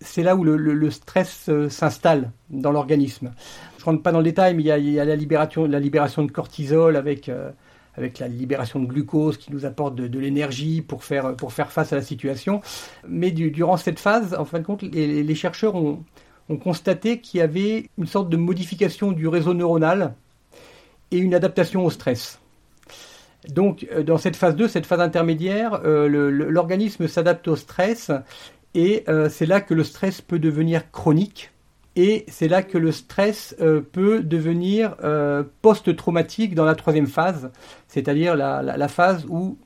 [0.00, 3.30] C'est là où le, stress euh, s'installe dans l'organisme.
[3.78, 6.24] Je ne rentre pas dans le détail, mais il y a, la, libération, la libération
[6.24, 7.50] de cortisol avec, euh,
[7.94, 11.92] avec la libération de glucose qui nous apporte de, l'énergie pour faire, pour faire face
[11.92, 12.60] à la situation.
[13.06, 16.02] Mais durant cette phase, en fin de compte, les chercheurs ont,
[16.50, 20.14] ont constaté qu'il y avait une sorte de modification du réseau neuronal
[21.10, 22.40] et une adaptation au stress.
[23.48, 28.10] Donc, euh, dans cette phase 2, cette phase intermédiaire, euh, l'organisme s'adapte au stress
[28.74, 31.50] et euh, c'est là que le stress peut devenir chronique
[31.96, 33.56] et c'est là que le stress
[33.92, 34.94] peut devenir
[35.60, 37.50] post-traumatique dans la troisième phase,
[37.88, 39.58] c'est-à-dire la, phase où,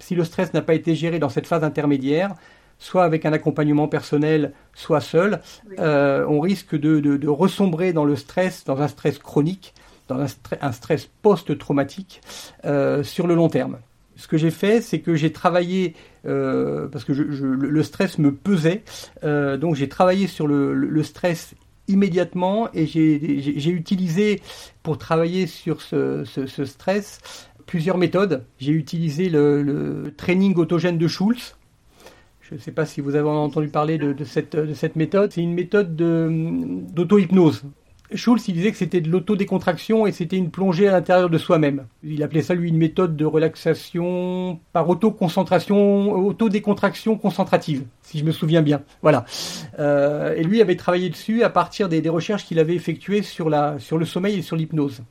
[0.00, 2.34] si le stress n'a pas été géré dans cette phase intermédiaire,
[2.78, 5.40] soit avec un accompagnement personnel, soit seul,
[5.78, 9.74] on risque de, de, ressombrer dans le stress, dans un stress chronique,
[10.08, 10.26] dans
[10.60, 12.20] un, stress post-traumatique
[12.64, 13.78] euh, sur le long terme.
[14.16, 15.94] Ce que j'ai fait, c'est que j'ai travaillé,
[16.26, 18.82] euh, parce que le stress me pesait,
[19.22, 21.54] euh, donc j'ai travaillé sur le, stress
[21.86, 24.42] immédiatement et j'ai utilisé
[24.82, 26.24] pour travailler sur ce,
[26.64, 27.20] stress
[27.66, 28.44] plusieurs méthodes.
[28.58, 31.54] J'ai utilisé le, training autogène de Schulz.
[32.48, 35.32] Je ne sais pas si vous avez entendu parler de, cette, de cette méthode.
[35.32, 37.64] C'est une méthode d'auto-hypnose.
[38.14, 41.86] Schulz, disait que c'était de l'autodécontraction et c'était une plongée à l'intérieur de soi-même.
[42.02, 48.32] Il appelait ça, lui, une méthode de relaxation par autoconcentration, autodécontraction concentrative, si je me
[48.32, 48.80] souviens bien.
[49.02, 49.26] Voilà.
[49.78, 54.04] Euh, et lui avait travaillé dessus à partir des, recherches qu'il avait effectuées sur le
[54.06, 55.02] sommeil et sur l'hypnose.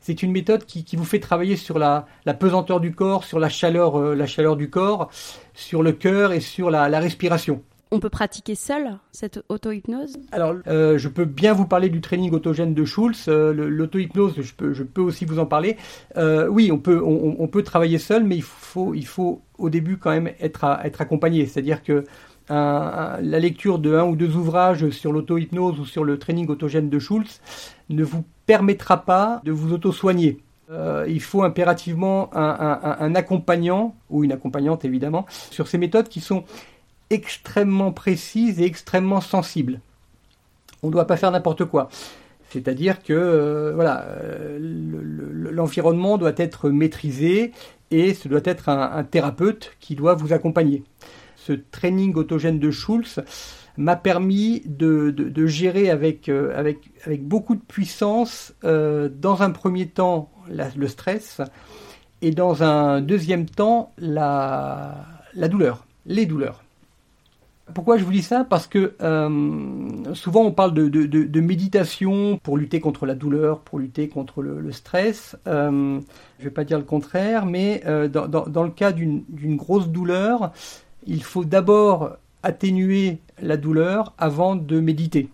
[0.00, 2.06] C'est une méthode qui, vous fait travailler sur la,
[2.38, 5.10] pesanteur du corps, sur la chaleur, euh, la chaleur du corps,
[5.54, 7.62] sur le cœur et sur la respiration.
[7.92, 10.16] On peut pratiquer seul cette auto-hypnose?
[10.30, 13.26] Alors, euh, je peux bien vous parler du training autogène de Schulz.
[13.26, 15.76] Euh, l'auto-hypnose, je peux, je peux aussi vous en parler.
[16.16, 19.96] Euh, oui, on peut, on, peut travailler seul, mais il faut, il faut au début
[19.96, 21.46] quand même être, être accompagné.
[21.46, 22.04] C'est-à-dire que
[22.48, 26.98] la lecture de un ou deux ouvrages sur l'auto-hypnose ou sur le training autogène de
[26.98, 27.40] Schulz
[27.88, 30.40] ne vous permettra pas de vous auto-soigner.
[31.06, 36.42] il faut impérativement un, accompagnant, ou une accompagnante évidemment, sur ces méthodes qui sont
[37.10, 39.80] extrêmement précise et extrêmement sensible.
[40.82, 41.90] On ne doit pas faire n'importe quoi.
[42.50, 44.58] C'est-à-dire que euh, voilà, euh,
[45.52, 47.52] l'environnement doit être maîtrisé
[47.92, 50.82] et ce doit être un, thérapeute qui doit vous accompagner.
[51.46, 53.20] Ce training autogène de Schulz
[53.76, 60.30] m'a permis de, gérer avec, euh, avec, avec, beaucoup de puissance, dans un premier temps,
[60.48, 61.40] le stress
[62.22, 66.62] et dans un deuxième temps, la, la douleur, les douleurs.
[67.74, 68.44] Pourquoi je vous dis ça?
[68.44, 74.08] Parce que euh, souvent on parle de, méditation pour lutter contre la douleur, pour lutter
[74.08, 75.36] contre le, stress.
[75.46, 76.00] Euh,
[76.38, 80.52] je ne vais pas dire le contraire, mais euh, dans, le cas d'une grosse douleur,
[81.06, 85.28] il faut d'abord atténuer la douleur avant de méditer.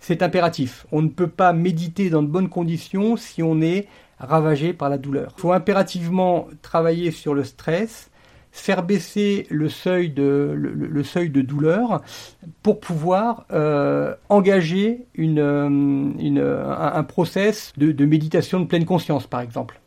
[0.00, 0.86] C'est impératif.
[0.92, 4.98] On ne peut pas méditer dans de bonnes conditions si on est ravagé par la
[4.98, 5.32] douleur.
[5.36, 8.10] Il faut impérativement travailler sur le stress
[8.56, 12.00] faire baisser le seuil de, le, seuil de douleur
[12.62, 19.78] pour pouvoir euh, engager euh, une, un, process de, méditation de pleine conscience, par exemple.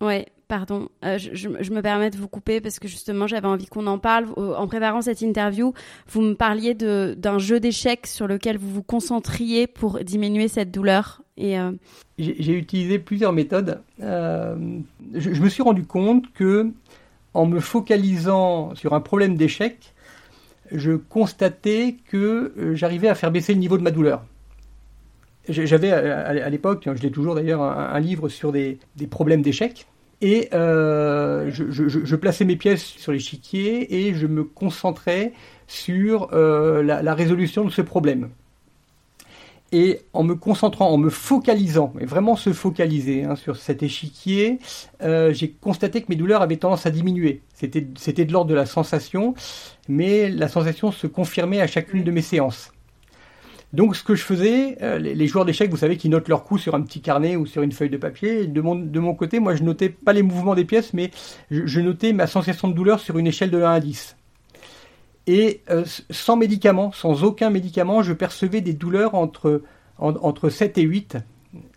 [0.00, 3.86] Ouais, pardon, euh, je, me permets de vous couper parce que justement j'avais envie qu'on
[3.86, 4.26] en parle.
[4.36, 5.72] En préparant cette interview,
[6.08, 11.22] vous me parliez d'un jeu d'échecs sur lequel vous vous concentriez pour diminuer cette douleur.
[11.36, 11.56] Et
[12.18, 13.82] J'ai utilisé plusieurs méthodes.
[13.98, 16.70] je, me suis rendu compte que
[17.34, 19.94] en me focalisant sur un problème d'échec,
[20.72, 24.24] je constatais que euh, j'arrivais à faire baisser le niveau de ma douleur.
[25.48, 29.86] J'avais à l'époque, je l'ai toujours d'ailleurs, un, livre sur des, problèmes d'échec.
[30.22, 35.32] Et euh, je, plaçais mes pièces sur l'échiquier et je me concentrais
[35.66, 38.30] sur euh, la, résolution de ce problème
[39.72, 44.60] et en me concentrant, en me focalisant, et vraiment se focaliser hein, sur cet échiquier,
[45.02, 47.42] euh, j'ai constaté que mes douleurs avaient tendance à diminuer.
[47.52, 49.34] C'était, c'était de l'ordre de la sensation,
[49.88, 52.70] mais la sensation se confirmait à chacune de mes séances.
[53.72, 56.56] Donc ce que je faisais, euh, les, joueurs d'échecs, vous savez, qui notent leur coup
[56.56, 59.40] sur un petit carnet ou sur une feuille de papier, de mon, de mon côté,
[59.40, 61.10] moi je notais pas les mouvements des pièces, mais
[61.50, 64.16] je, notais ma sensation de douleur sur une échelle de 1 à 10.
[65.26, 69.62] Et euh, sans médicaments, sans aucun médicament, je percevais des douleurs entre,
[69.98, 71.18] entre 7 et 8.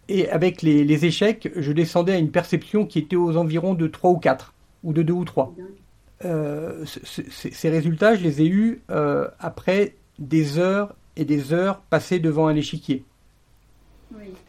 [0.09, 4.11] Et avec les, échecs, je descendais à une perception qui était aux environs de 3
[4.11, 5.55] ou 4, ou de 2 ou 3.
[6.25, 8.81] Euh, ces résultats, je les ai eus
[9.39, 13.03] après des heures et des heures passées devant un échiquier.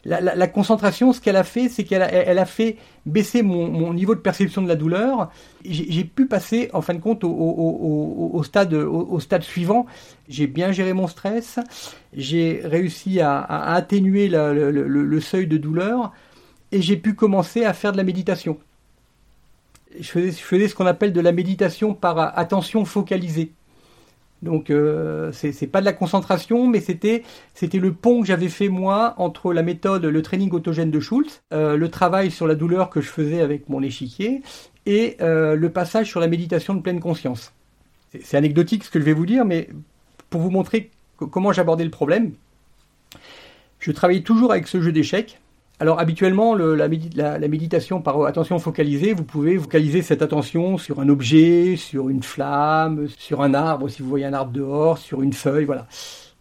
[0.06, 4.14] La, concentration, ce qu'elle a fait, c'est qu'elle a, elle a fait baisser mon, niveau
[4.14, 5.30] de perception de la douleur.
[5.64, 9.84] J'ai pu passer, en fin de compte, au, stade, au, stade suivant.
[10.28, 11.58] J'ai bien géré mon stress.
[12.14, 16.12] J'ai réussi à, atténuer le, seuil de douleur.
[16.72, 18.58] Et j'ai pu commencer à faire de la méditation.
[19.98, 23.52] Je faisais, je faisais ce qu'on appelle de la méditation par attention focalisée.
[24.42, 27.22] Donc euh, c'est pas de la concentration, mais c'était
[27.52, 31.42] c'était le pont que j'avais fait moi entre la méthode, le training autogène de Schultz,
[31.52, 34.42] euh, le travail sur la douleur que je faisais avec mon échiquier
[34.86, 37.52] et euh, le passage sur la méditation de pleine conscience.
[38.22, 39.68] C'est anecdotique ce que je vais vous dire, mais
[40.30, 42.32] pour vous montrer comment j'abordais le problème,
[43.78, 45.38] je travaillais toujours avec ce jeu d'échecs
[45.80, 51.76] alors habituellement, la, méditation par attention focalisée, vous pouvez focaliser cette attention sur un objet,
[51.76, 55.64] sur une flamme, sur un arbre, si vous voyez un arbre dehors, sur une feuille,
[55.64, 55.86] voilà.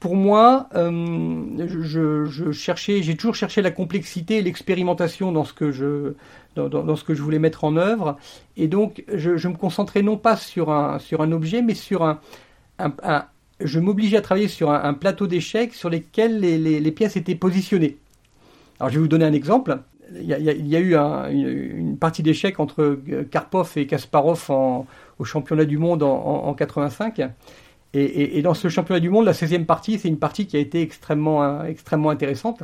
[0.02, 5.72] Pour moi, euh, je, cherchais, j'ai toujours cherché la complexité et l'expérimentation dans ce que
[5.72, 6.16] je
[6.56, 8.18] dans, ce que je voulais mettre en œuvre,
[8.58, 12.20] et donc je, me concentrais non pas sur un sur un objet, mais sur un,
[13.62, 17.98] je m'obligeais à travailler sur un, plateau d'échecs sur lesquels les pièces étaient positionnées.
[18.80, 19.80] Alors je vais vous donner un exemple.
[20.16, 20.96] Il y a, eu
[21.78, 24.50] une, partie d'échecs entre Karpov et Kasparov
[25.20, 27.22] au championnat du monde en, 85.
[27.94, 30.82] Et, dans ce championnat du monde, la 16e partie, c'est une partie qui a été
[30.82, 32.64] extrêmement, extrêmement intéressante.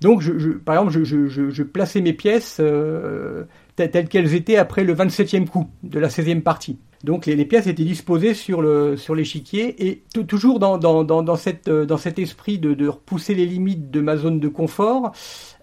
[0.00, 0.24] Donc,
[0.64, 3.44] par exemple, je, plaçais mes pièces euh,
[3.76, 6.78] telles qu'elles étaient après le 27e coup de la 16e partie.
[7.02, 11.68] Donc les, pièces étaient disposées sur le sur l'échiquier et toujours dans, dans, dans, cette,
[11.68, 15.12] euh, dans cet esprit de repousser les limites de ma zone de confort,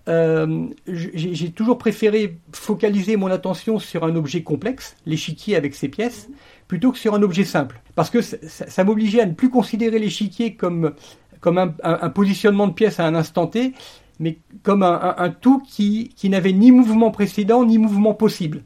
[0.08, 6.30] euh, j'ai toujours préféré focaliser mon attention sur un objet complexe, l'échiquier avec ses pièces,
[6.68, 7.82] plutôt que sur un objet simple.
[7.96, 10.94] Parce que ça, m'obligeait à ne plus considérer l'échiquier comme,
[11.42, 13.74] comme un, positionnement de pièces à un instant T,
[14.20, 18.64] mais comme un, tout qui, qui n'avait ni mouvement précédent ni mouvement possible.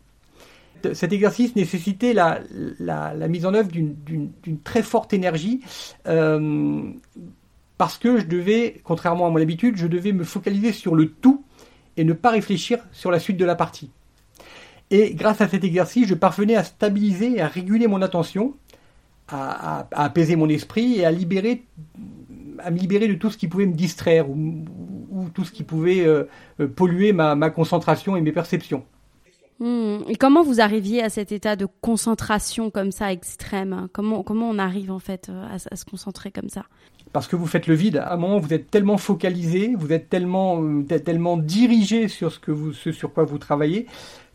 [0.94, 2.40] Cet exercice nécessitait la,
[2.80, 5.62] la, mise en œuvre d'une très forte énergie.
[6.08, 6.82] Euh,
[7.82, 11.44] parce que je devais, contrairement à mon habitude, je devais me focaliser sur le tout
[11.98, 13.90] et ne pas réfléchir sur la suite de la partie.
[14.92, 18.54] Et grâce à cet exercice, je parvenais à stabiliser et à réguler mon attention,
[19.30, 21.18] à, apaiser mon esprit et à me
[22.78, 24.64] libérer de tout ce qui pouvait me distraire ou,
[25.34, 26.26] tout ce qui pouvait euh,
[26.60, 28.86] euh, polluer ma, concentration et mes perceptions.
[29.58, 30.04] Hmm.
[30.08, 33.88] Et comment vous arriviez à cet état de concentration comme ça extrême?
[33.92, 36.66] Comment, comment on arrive en fait euh, à se concentrer comme ça?
[37.14, 37.98] Parce que vous faites le vide.
[37.98, 42.40] À un moment, vous êtes tellement focalisé, vous êtes tellement, euh, tellement dirigé sur ce,
[42.40, 43.88] que vous, sur quoi vous travaillez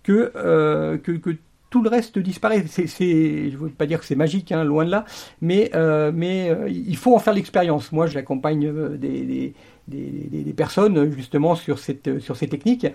[0.07, 1.37] que, euh, que, que,
[1.69, 2.65] tout le reste disparaît.
[2.65, 5.05] Je ne veux pas dire que c'est magique, hein, loin de là,
[5.43, 7.91] mais, euh, mais il faut en faire l'expérience.
[7.91, 9.55] Moi, j'accompagne euh, des, des,
[9.89, 12.87] des, des, personnes justement sur, cette, sur ces techniques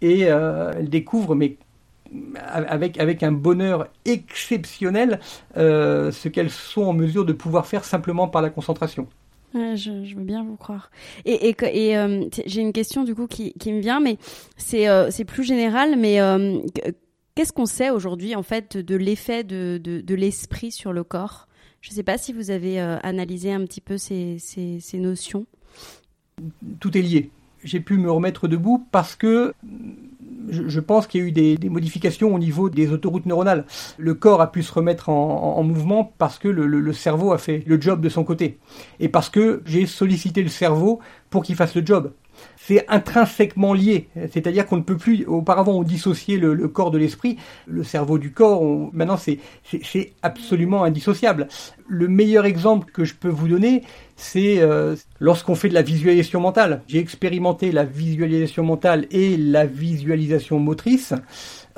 [0.00, 1.56] et elles découvrent, mais
[2.46, 5.18] avec, avec un bonheur exceptionnel,
[5.56, 9.08] ce qu'elles sont en mesure de pouvoir faire simplement par la concentration
[9.54, 10.90] je, veux bien vous croire.
[11.24, 11.54] Et,
[11.96, 14.18] euh, j'ai une question du coup qui, me vient, mais
[14.56, 15.96] c'est euh, plus général.
[15.98, 16.58] Mais euh,
[17.34, 21.48] qu'est-ce qu'on sait aujourd'hui en fait de l'effet de, l'esprit sur le corps?
[21.80, 24.38] Je ne sais pas si vous avez analysé un petit peu ces
[24.94, 25.46] notions.
[26.78, 27.30] Tout est lié.
[27.64, 29.54] J'ai pu me remettre debout parce que
[30.48, 33.64] je, pense qu'il y a eu des, modifications au niveau des autoroutes neuronales.
[33.98, 37.80] Le corps a pu se remettre en, mouvement parce que le, cerveau a fait le
[37.80, 38.58] job de son côté.
[38.98, 41.00] Et parce que j'ai sollicité le cerveau
[41.30, 42.12] pour qu'il fasse le job
[42.66, 44.08] c'est intrinsèquement lié.
[44.32, 48.32] C'est-à-dire qu'on ne peut plus, auparavant on dissociait le, corps de l'esprit, le cerveau du
[48.32, 49.38] corps, maintenant c'est,
[49.82, 51.48] c'est, absolument indissociable.
[51.88, 53.82] Le meilleur exemple que je peux vous donner,
[54.16, 56.82] c'est euh, lorsqu'on fait de la visualisation mentale.
[56.86, 61.14] J'ai expérimenté la visualisation mentale et la visualisation motrice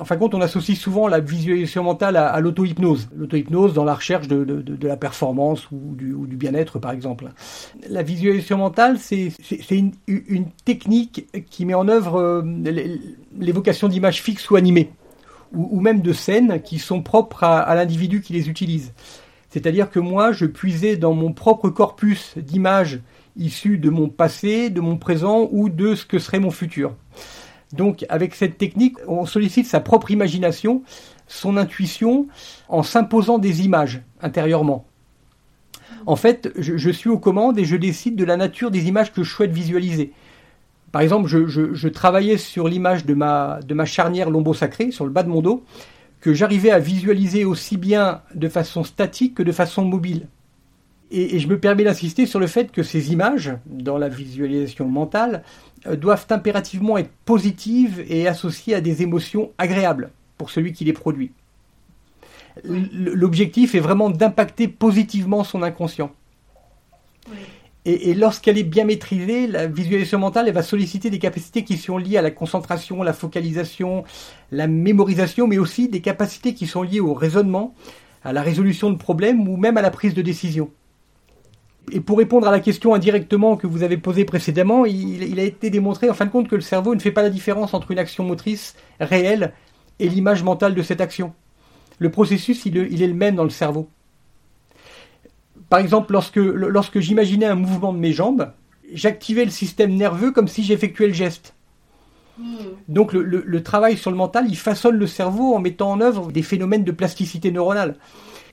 [0.03, 3.09] en fin de compte, on associe souvent la visualisation mentale à, l'auto-hypnose.
[3.17, 7.29] L'auto-hypnose dans la recherche de, la performance ou du, bien-être, par exemple.
[7.89, 9.31] La visualisation mentale, c'est
[9.71, 9.93] une,
[10.65, 12.43] technique qui met en œuvre euh,
[13.39, 14.91] l'évocation d'images fixes ou animées,
[15.55, 18.93] ou, même de scènes qui sont propres à l'individu qui les utilise.
[19.51, 22.99] C'est-à-dire que moi, je puisais dans mon propre corpus d'images
[23.37, 26.97] issues de mon passé, de mon présent ou de ce que serait mon futur.
[27.73, 30.83] Donc avec cette technique, on sollicite sa propre imagination,
[31.27, 32.29] son intuition,
[32.69, 34.85] en s'imposant des images intérieurement.
[36.07, 39.23] En fait, je, suis aux commandes et je décide de la nature des images que
[39.23, 40.13] je souhaite visualiser.
[40.91, 45.23] Par exemple, je, travaillais sur l'image de ma, de ma charnière lombo-sacrée, sur le bas
[45.23, 45.65] de mon dos,
[46.21, 50.27] que j'arrivais à visualiser aussi bien de façon statique que de façon mobile.
[51.13, 54.89] Et, et je me permets d'insister sur le fait que ces images, dans la visualisation
[54.89, 55.45] mentale,
[55.87, 60.93] euh, doivent impérativement être positives et associées à des émotions agréables pour celui qui les
[60.93, 61.33] produit.
[62.65, 66.13] L'objectif est vraiment d'impacter positivement son inconscient.
[67.85, 71.99] Et, lorsqu'elle est bien maîtrisée, la visualisation mentale, elle va solliciter des capacités qui sont
[71.99, 74.05] liées à la concentration, la focalisation,
[74.53, 77.75] la mémorisation, mais aussi des capacités qui sont liées au raisonnement,
[78.23, 80.71] à la résolution de problèmes ou même à la prise de décision.
[81.91, 85.69] Et pour répondre à la question indirectement que vous avez posée précédemment, il, a été
[85.69, 87.99] démontré en fin de compte que le cerveau ne fait pas la différence entre une
[87.99, 89.53] action motrice réelle
[89.99, 91.33] et l'image mentale de cette action.
[91.99, 93.89] Le processus, il, est le même dans le cerveau.
[95.69, 98.53] Par exemple, lorsque, lorsque j'imaginais un mouvement de mes jambes,
[98.93, 101.55] j'activais le système nerveux comme si j'effectuais le geste.
[102.39, 102.57] Hmm.
[102.89, 106.43] Donc le, travail sur le mental, il façonne le cerveau en mettant en œuvre des
[106.43, 107.97] phénomènes de plasticité neuronale.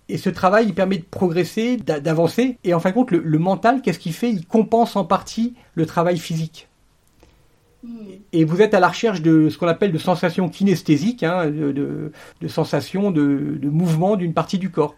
[0.09, 2.57] Et ce travail, il permet de progresser, d'avancer.
[2.63, 4.31] Et en fin de compte, le, mental, qu'est-ce qu'il fait?
[4.31, 6.67] Il compense en partie le travail physique.
[7.83, 7.89] Hmm.
[8.33, 12.11] Et vous êtes à la recherche de ce qu'on appelle de sensations kinesthésiques, hein, de,
[12.47, 14.95] sensations de, de mouvement d'une partie du corps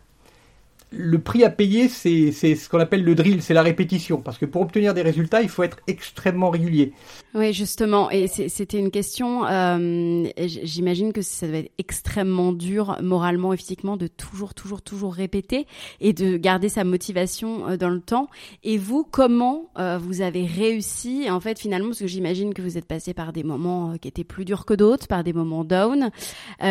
[0.91, 4.17] le prix à payer, c'est ce qu'on appelle le drill, c'est la répétition.
[4.21, 6.91] Parce que pour obtenir des résultats, il faut être extrêmement régulier.
[7.33, 8.11] Oui, justement.
[8.11, 13.95] Et c'était une question, euh, j'imagine que ça devait être extrêmement dur moralement et physiquement
[13.95, 15.65] de toujours, toujours, toujours répéter
[16.01, 18.27] et de garder sa motivation euh, dans le temps.
[18.63, 22.77] Et vous, comment euh, vous avez réussi, en fait, finalement, parce que j'imagine que vous
[22.77, 26.09] êtes passé par des moments qui étaient plus durs que d'autres, par des moments down.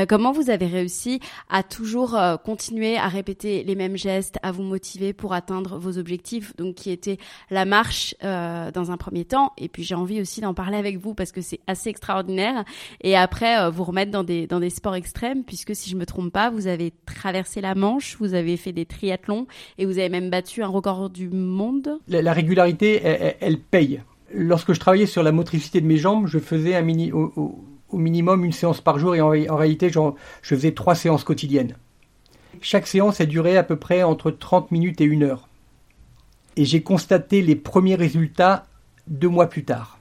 [0.08, 4.09] comment vous avez réussi à toujours continuer à répéter les mêmes gestes
[4.42, 7.18] à vous motiver pour atteindre vos objectifs, donc qui était
[7.50, 9.52] la marche euh, dans un premier temps.
[9.58, 12.64] Et puis j'ai envie aussi d'en parler avec vous parce que c'est assez extraordinaire.
[13.02, 16.50] Et après, euh, vous remettre dans des, sports extrêmes, puisque si je me trompe pas,
[16.50, 19.46] vous avez traversé la Manche, vous avez fait des triathlons
[19.78, 21.98] et vous avez même battu un record du monde.
[22.08, 23.00] La, régularité,
[23.40, 24.00] elle, paye.
[24.32, 26.80] Lorsque je travaillais sur la motricité de mes jambes, je faisais
[27.12, 30.00] au, minimum une séance par jour et en réalité, je
[30.42, 31.76] faisais trois séances quotidiennes.
[32.61, 35.48] Chaque séance a duré à peu près entre 30 minutes et une heure.
[36.56, 38.66] Et j'ai constaté les premiers résultats
[39.06, 39.98] deux mois plus tard.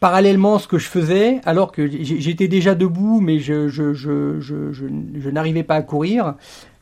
[0.00, 5.82] Parallèlement, ce que je faisais, alors que j'étais déjà debout, mais je, n'arrivais pas à
[5.82, 6.34] courir,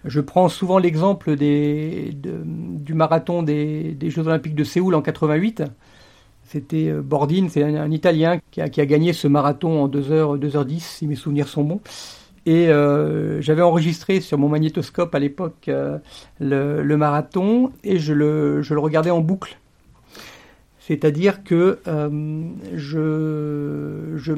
[0.05, 5.64] je prends souvent l'exemple du marathon des, Jeux Olympiques de Séoul en 88.
[6.47, 10.38] C'était euh, Bordin, c'est un, Italien qui a, qui a, gagné ce marathon en 2h,
[10.38, 11.80] 2h10, si mes souvenirs sont bons.
[12.47, 15.99] Et euh, j'avais enregistré sur mon magnétoscope à l'époque euh,
[16.40, 19.59] le, marathon et je le, je le, regardais en boucle.
[20.78, 22.42] C'est-à-dire que euh,
[22.74, 24.32] je, je,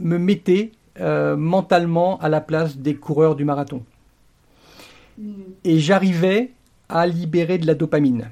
[0.00, 3.84] me mettais mentalement à la place des coureurs du marathon.
[5.64, 6.50] Et j'arrivais
[6.88, 8.30] à libérer de la dopamine.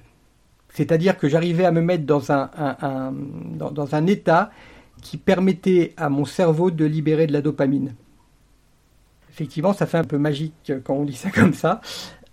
[0.74, 3.14] C'est-à-dire que j'arrivais à me mettre dans un, un,
[3.57, 4.51] dans, dans un état
[5.01, 7.95] qui permettait à mon cerveau de libérer de la dopamine
[9.37, 11.82] effectivement, ça fait un peu magique quand on dit ça comme ça.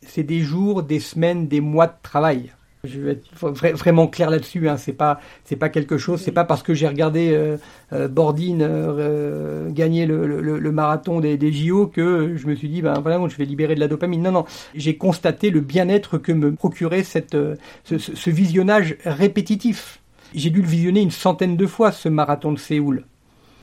[0.06, 2.54] C'est des jours, des semaines, des mois de travail.
[2.86, 4.68] Je vais être vraiment clair là-dessus.
[4.68, 4.76] Hein.
[4.76, 6.22] C'est pas, c'est pas quelque chose.
[6.22, 7.58] C'est pas parce que j'ai regardé euh,
[7.94, 13.26] euh Bordine euh, gagner le, marathon des, JO que je me suis dit, ben voilà,
[13.30, 14.22] je vais libérer de la dopamine.
[14.22, 14.46] Non, non.
[14.76, 17.38] J'ai constaté le bien-être que me procurait cette,
[17.86, 20.02] ce, ce visionnage répétitif.
[20.34, 23.06] J'ai dû le visionner une centaine de fois ce marathon de Séoul.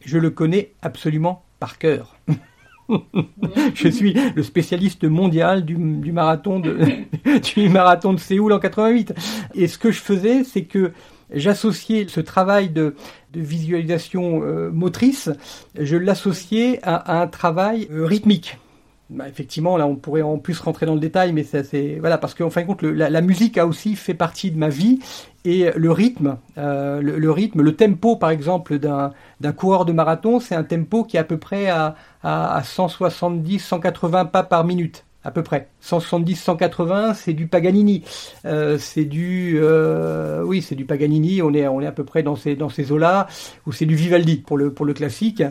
[0.04, 2.16] Je le connais absolument par cœur.
[3.74, 6.78] je suis le spécialiste mondial du, marathon de,
[7.54, 9.14] du marathon de Séoul en 88.
[9.54, 10.92] Et ce que je faisais, c'est que
[11.32, 12.94] j'associais ce travail de,
[13.32, 15.30] visualisation euh, motrice,
[15.78, 18.58] je l'associais à, un travail euh, rythmique.
[19.10, 22.32] Bah, effectivement, là, on pourrait en plus rentrer dans le détail, mais c'est voilà parce
[22.32, 25.00] qu'en fin de compte, la, musique a aussi fait partie de ma vie
[25.44, 29.12] et le rythme, euh, le, rythme, le tempo, par exemple, d'un
[29.56, 34.26] coureur de marathon, c'est un tempo qui est à peu près à, à 170, 180
[34.26, 35.68] pas par minute à peu près.
[35.80, 38.02] 170, 180, c'est du Paganini.
[38.44, 41.42] Euh, c'est du, euh, oui, c'est du Paganini.
[41.42, 43.26] On est, on est à peu près dans ces, dans ces eaux-là,
[43.66, 45.42] ou c'est du Vivaldi pour le, pour le classique.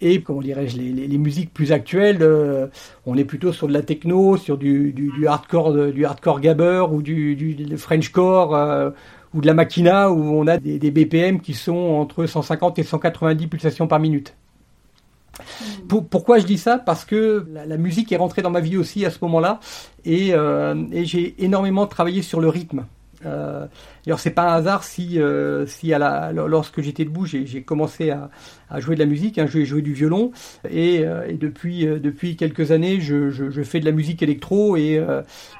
[0.00, 2.68] Et comment dirais-je, les, les, musiques plus actuelles, euh,
[3.06, 6.86] on est plutôt sur de la techno, sur du, du, du hardcore, du hardcore gabber
[6.90, 8.54] ou du, du Frenchcore.
[8.54, 8.90] Euh,
[9.34, 12.82] ou de la machina où on a des, des BPM qui sont entre 150 et
[12.82, 14.34] 190 pulsations par minute
[16.10, 16.78] pourquoi je dis ça?
[16.78, 19.60] Parce que la, musique est rentrée dans ma vie aussi à ce moment-là
[20.04, 20.74] et, euh,
[21.04, 22.84] j'ai énormément travaillé sur le rythme.
[23.26, 23.66] Euh,
[24.08, 28.08] D'ailleurs, c'est pas un hasard si, euh, si à la, lorsque j'étais debout, j'ai commencé
[28.08, 28.30] à,
[28.70, 30.32] à, jouer de la musique, hein, je joué du violon,
[30.70, 34.22] et, euh, et depuis, euh, depuis quelques années, je, je, je, fais de la musique
[34.22, 35.04] électro et,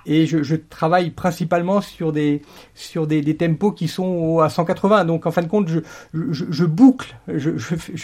[0.07, 2.41] et je, je, travaille principalement sur des,
[2.75, 5.05] sur des, des, tempos qui sont à 180.
[5.05, 5.81] Donc, en fin de compte, je,
[6.15, 7.51] je boucle, je,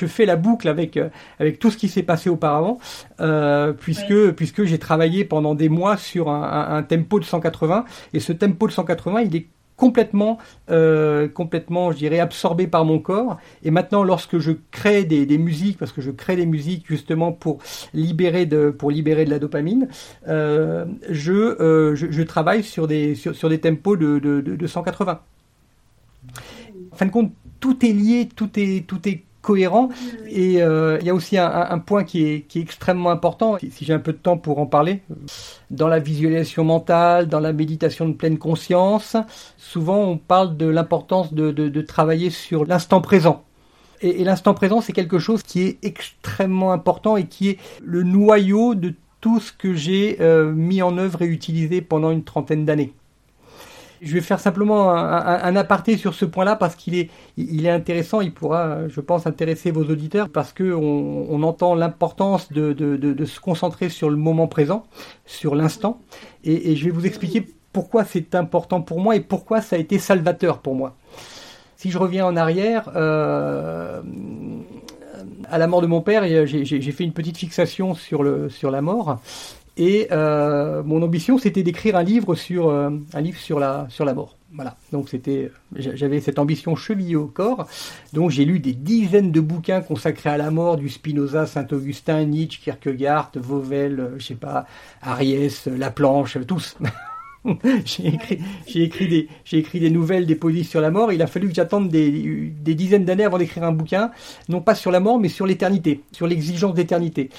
[0.06, 1.00] fais la boucle avec,
[1.38, 2.78] avec tout ce qui s'est passé auparavant,
[3.80, 8.20] puisque, puisque j'ai travaillé pendant des mois sur un, un, un tempo de 180, et
[8.20, 9.46] ce tempo de 180, il est
[9.76, 10.38] complètement,
[10.70, 13.38] euh, complètement, je dirais, absorbé par mon corps.
[13.62, 17.58] Et maintenant, lorsque je crée des, musiques, parce que je crée des musiques justement pour
[17.92, 19.88] libérer de, pour libérer de la dopamine,
[20.28, 24.56] euh, je, euh, je, je, travaille sur des, sur, sur des tempos de, de, de,
[24.56, 25.20] de 180.
[26.92, 29.90] En fin de compte, tout est lié, tout est, tout est cohérent.
[30.26, 33.58] Et euh, il y a aussi un, un point qui est, qui est, extrêmement important,
[33.58, 35.02] si j'ai un peu de temps pour en parler.
[35.70, 39.16] Dans la visualisation mentale, dans la méditation de pleine conscience,
[39.58, 43.44] souvent on parle de l'importance de, de, de, travailler sur l'instant présent.
[44.00, 48.02] Et, et l'instant présent, c'est quelque chose qui est extrêmement important et qui est le
[48.02, 52.64] noyau de tout ce que j'ai euh, mis en œuvre et utilisé pendant une trentaine
[52.64, 52.92] d'années.
[54.04, 58.20] Je vais faire simplement un, aparté sur ce point-là parce qu'il est, il est intéressant.
[58.20, 63.24] Il pourra, je pense, intéresser vos auditeurs parce que on, on entend l'importance de, de,
[63.24, 64.84] se concentrer sur le moment présent,
[65.24, 66.00] sur l'instant.
[66.44, 69.78] Et, et, je vais vous expliquer pourquoi c'est important pour moi et pourquoi ça a
[69.78, 70.96] été salvateur pour moi.
[71.76, 74.00] Si je reviens en arrière, euh,
[75.50, 78.82] à la mort de mon père, j'ai fait une petite fixation sur, le, sur la
[78.82, 79.20] mort.
[79.76, 84.04] Et euh, mon ambition, c'était d'écrire un livre sur euh, un livre sur la sur
[84.04, 84.36] la mort.
[84.54, 84.76] Voilà.
[84.92, 87.66] Donc c'était, j'avais cette ambition chevillée au corps.
[88.12, 92.60] Donc j'ai lu des dizaines de bouquins consacrés à la mort, du Spinoza, Saint-Augustin, Nietzsche,
[92.62, 94.66] Kierkegaard, Vauvel, euh, je sais pas,
[95.02, 96.76] Ariès, Laplanche, tous.
[97.84, 101.12] j'ai écrit, j'ai écrit des, j'ai écrit des nouvelles, des poésies sur la mort.
[101.12, 104.12] Il a fallu que j'attende des, des dizaines d'années avant d'écrire un bouquin,
[104.48, 107.30] non pas sur la mort, mais sur l'éternité, sur l'exigence d'éternité.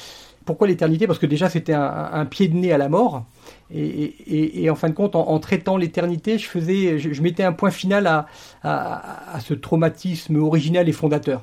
[0.45, 1.07] Pourquoi l'éternité?
[1.07, 3.25] Parce que déjà c'était un, pied de nez à la mort.
[3.73, 8.07] Et, en fin de compte, en, traitant l'éternité, je faisais, je, mettais un point final
[8.63, 11.41] à, ce traumatisme original et fondateur.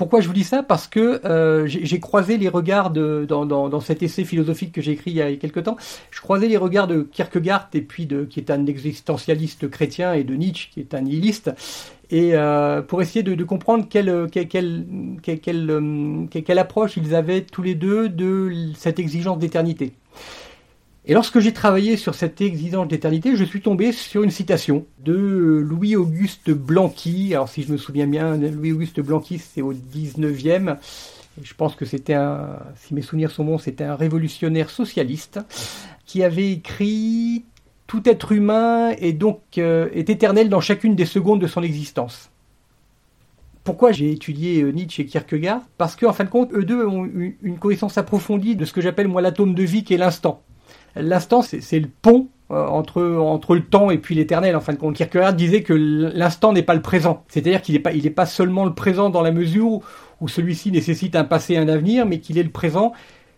[0.00, 0.62] Pourquoi je vous dis ça?
[0.62, 5.18] Parce que euh, j'ai croisé les regards dans, cet essai philosophique que j'ai écrit il
[5.18, 5.76] y a quelques temps.
[6.10, 10.24] Je croisais les regards de Kierkegaard et puis de qui est un existentialiste chrétien et
[10.24, 11.50] de Nietzsche qui est un nihiliste
[12.10, 18.70] et euh, pour essayer de, comprendre quelle, quelle, approche ils avaient tous les deux de
[18.74, 19.92] cette exigence d'éternité.
[21.06, 25.14] Et lorsque j'ai travaillé sur cette exigence d'éternité, je suis tombé sur une citation de
[25.14, 27.34] Louis-Auguste Blanqui.
[27.34, 30.76] Alors si je me souviens bien, Louis-Auguste Blanqui, c'est au 19e.
[31.42, 35.40] Je pense que c'était un, si mes souvenirs sont bons, c'était un révolutionnaire socialiste
[36.04, 37.44] qui avait écrit
[37.86, 42.30] tout être humain est donc euh, est éternel dans chacune des secondes de son existence.
[43.64, 45.62] Pourquoi j'ai étudié euh, Nietzsche et Kierkegaard?
[45.78, 48.72] Parce qu'en en fin de compte, eux deux ont une, une connaissance approfondie de ce
[48.72, 50.42] que j'appelle moi l'atome de vie qui est l'instant.
[50.96, 54.56] L'instant, c'est le pont euh, entre, entre le temps et puis l'éternel.
[54.56, 57.24] En fin de compte, Kierkegaard disait que l'instant n'est pas le présent.
[57.28, 59.82] C'est-à-dire qu'il n'est pas, il est pas seulement le présent dans la mesure où,
[60.20, 62.92] où celui-ci nécessite un passé et un avenir, mais qu'il est le présent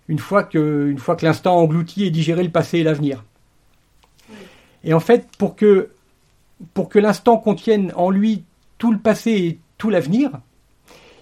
[0.09, 3.25] une fois que, une fois que l'instant englouti et digéré le passé et l'avenir.
[4.85, 5.91] Et en fait, pour que,
[6.75, 8.45] pour que l'instant contienne en lui
[8.79, 10.31] tout le passé et tout l'avenir,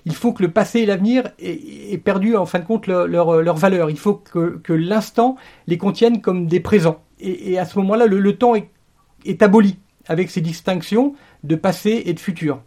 [0.06, 3.42] il faut que le passé et l'avenir aient, perdu en fin de compte leur, leur,
[3.42, 3.90] leur valeur.
[3.90, 5.36] Il faut que, l'instant
[5.66, 7.02] les contienne comme des présents.
[7.20, 12.20] Et, à ce moment-là, le, temps est, aboli avec ces distinctions de passé et de
[12.20, 12.62] futur.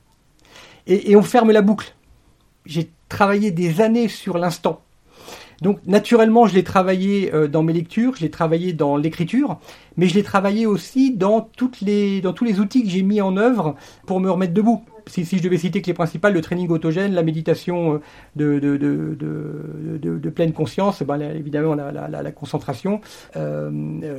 [0.85, 1.95] Et, on ferme la boucle.
[2.65, 4.81] J'ai travaillé des années sur l'instant.
[5.61, 9.59] Donc naturellement, je l'ai travaillé euh, dans mes lectures, je l'ai travaillé dans l'écriture,
[9.95, 13.75] mais je l'ai travaillé aussi dans, dans tous les outils que j'ai mis en œuvre
[14.05, 14.83] pour me remettre debout.
[15.07, 18.01] Si, je devais citer que les principales, le training autogène, la méditation
[18.35, 23.01] de, de, pleine conscience, ben, évidemment la, la, la concentration,
[23.35, 23.69] euh,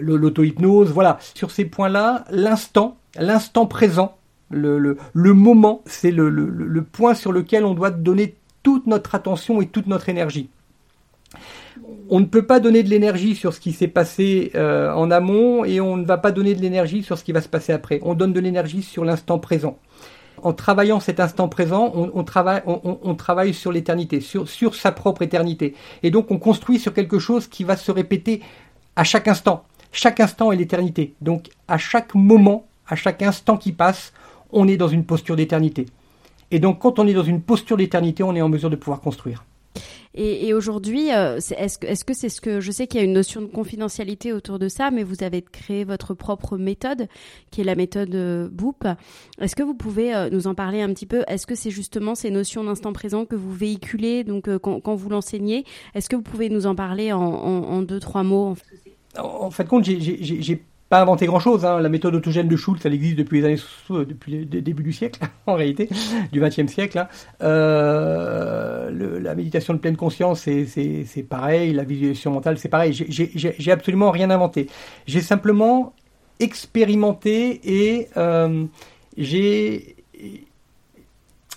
[0.00, 1.18] l'auto-hypnose, voilà.
[1.34, 4.16] Sur ces points-là, l'instant, l'instant présent,
[4.50, 9.86] le, moment, c'est le point sur lequel on doit donner toute notre attention et toute
[9.86, 10.48] notre énergie
[12.10, 15.64] on ne peut pas donner de l'énergie sur ce qui s'est passé euh, en amont
[15.64, 18.00] et on ne va pas donner de l'énergie sur ce qui va se passer après.
[18.02, 19.78] On donne de l'énergie sur l'instant présent.
[20.44, 25.74] En travaillant cet instant présent, on, travaille, sur l'éternité, sur sa propre éternité.
[26.02, 28.42] Et donc on construit sur quelque chose qui va se répéter
[28.94, 29.64] à chaque instant.
[29.90, 31.14] Chaque instant est l'éternité.
[31.22, 34.12] Donc à chaque moment, à chaque instant qui passe,
[34.52, 35.86] on est dans une posture d'éternité.
[36.50, 39.00] Et donc quand on est dans une posture d'éternité, on est en mesure de pouvoir
[39.00, 39.44] construire.
[40.16, 43.40] Et, aujourd'hui, euh, est-ce que c'est ce que je sais qu'il y a une notion
[43.40, 47.08] de confidentialité autour de ça, mais vous avez créé votre propre méthode,
[47.50, 48.86] qui est la méthode euh, Boop.
[49.40, 51.24] Est-ce que vous pouvez euh, nous en parler un petit peu?
[51.26, 55.64] Est-ce que c'est justement ces notions d'instant présent que vous véhiculez, donc quand, vous l'enseignez?
[55.94, 58.54] Est-ce que vous pouvez nous en parler en deux trois mots
[59.18, 61.64] En fait, compte, j'ai pas inventé grand chose.
[61.64, 61.80] Hein.
[61.80, 65.20] La méthode autogène de Schultz, elle existe depuis les années, depuis le début du siècle,
[65.46, 65.88] en réalité,
[66.32, 66.98] du XXe siècle.
[66.98, 67.08] Hein.
[67.42, 71.72] Euh, la méditation de pleine conscience, c'est pareil.
[71.72, 72.92] La visualisation mentale, c'est pareil.
[72.92, 74.68] J'ai absolument rien inventé.
[75.06, 75.94] J'ai simplement
[76.40, 78.08] expérimenté et
[79.16, 79.93] j'ai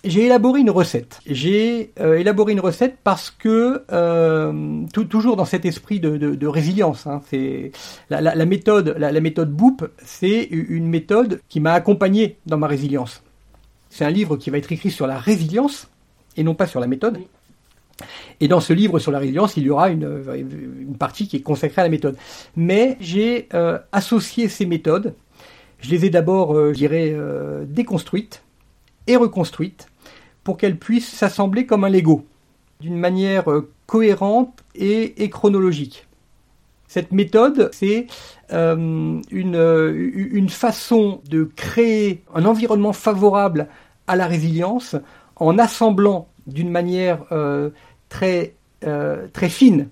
[0.03, 1.19] j'ai élaboré une recette.
[1.25, 7.07] J'ai euh, élaboré une recette parce que euh, toujours dans cet esprit de, résilience.
[7.07, 7.71] Hein, c'est
[8.09, 13.23] la, méthode, la, méthode Boop, c'est une méthode qui m'a accompagné dans ma résilience.
[13.89, 15.89] C'est un livre qui va être écrit sur la résilience
[16.35, 17.19] et non pas sur la méthode.
[18.39, 20.23] Et dans ce livre sur la résilience, il y aura une,
[20.79, 22.15] une partie qui est consacrée à la méthode.
[22.55, 25.15] Mais j'ai euh, associé ces méthodes.
[25.79, 27.15] Je les ai d'abord, je dirais,
[27.67, 28.43] déconstruites
[29.15, 29.87] reconstruite
[30.43, 32.25] pour qu'elle puisse s'assembler comme un Lego,
[32.79, 36.07] d'une manière euh, cohérente et, chronologique.
[36.87, 38.07] Cette méthode, c'est
[38.53, 43.67] euh, une, euh, une façon de créer un environnement favorable
[44.07, 44.95] à la résilience
[45.35, 47.25] en assemblant d'une manière
[48.07, 49.89] très, très fine,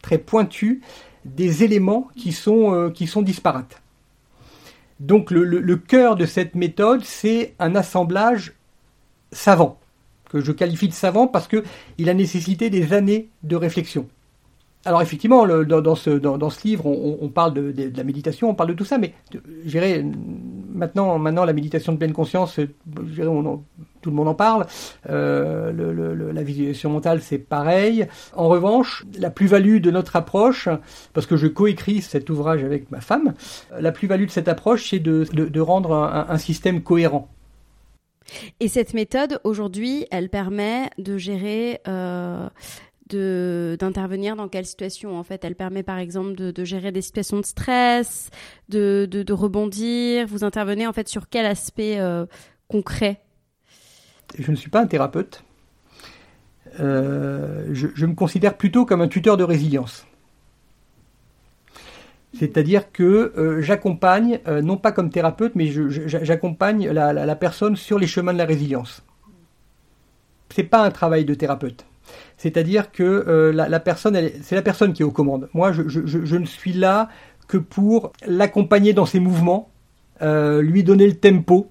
[0.00, 0.80] très pointue,
[1.24, 3.82] des éléments qui sont, qui sont disparates.
[5.00, 8.54] Donc le, cœur de cette méthode, c'est un assemblage
[9.30, 9.78] savant,
[10.30, 14.08] que je qualifie de savant parce qu'il a nécessité des années de réflexion.
[14.84, 18.98] Alors effectivement, dans, ce, livre, on, parle de, la méditation, on parle de tout ça,
[18.98, 19.12] mais
[19.66, 20.02] je
[20.72, 22.58] maintenant, maintenant la méditation de pleine conscience,
[24.00, 24.66] tout le monde en parle.
[25.08, 28.06] Euh, la visualisation mentale, c'est pareil.
[28.34, 30.68] En revanche, la plus-value de notre approche,
[31.12, 33.34] parce que je coécris cet ouvrage avec ma femme,
[33.78, 37.28] la plus-value de cette approche, c'est de, rendre un système cohérent.
[38.60, 42.48] Et cette méthode, aujourd'hui, elle permet de gérer, euh,
[43.10, 47.46] d'intervenir dans quelle situation En fait, elle permet par exemple de, gérer des situations de
[47.46, 48.30] stress,
[48.68, 50.26] de, de, rebondir.
[50.26, 52.26] Vous intervenez en fait sur quel aspect euh,
[52.68, 53.22] concret?
[54.36, 55.42] Je ne suis pas un thérapeute.
[56.80, 60.06] Euh, je, me considère plutôt comme un tuteur de résilience.
[62.38, 65.70] C'est-à-dire que euh, j'accompagne, euh, non pas comme thérapeute, mais
[66.06, 69.02] j'accompagne la, personne sur les chemins de la résilience.
[70.50, 71.84] C'est pas un travail de thérapeute.
[72.36, 75.48] C'est-à-dire que la, personne, c'est la personne qui est aux commandes.
[75.52, 77.08] Moi, je, ne suis là
[77.48, 79.70] que pour l'accompagner dans ses mouvements,
[80.22, 81.70] lui donner le tempo,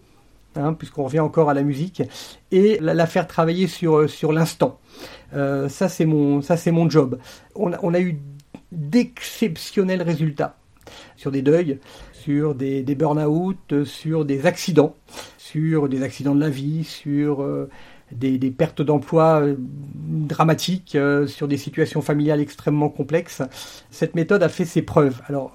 [0.58, 2.04] hein, puisqu'on revient encore à la musique,
[2.52, 4.80] et la, faire travailler sur, sur l'instant.
[5.32, 7.20] ça, c'est mon, mon job.
[7.56, 8.20] On a eu
[8.72, 10.58] d'exceptionnels résultats
[11.16, 11.80] sur des deuils,
[12.14, 14.96] sur des, burn-out, sur des accidents,
[15.38, 17.70] sur des accidents de la vie, sur euh,
[18.12, 23.42] des, pertes d'emploi euh, dramatiques, euh, sur des situations familiales extrêmement complexes.
[23.92, 25.22] Cette méthode a fait ses preuves.
[25.28, 25.54] Alors,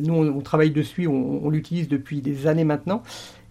[0.00, 3.02] nous, on, travaille dessus, on, l'utilise depuis des années maintenant.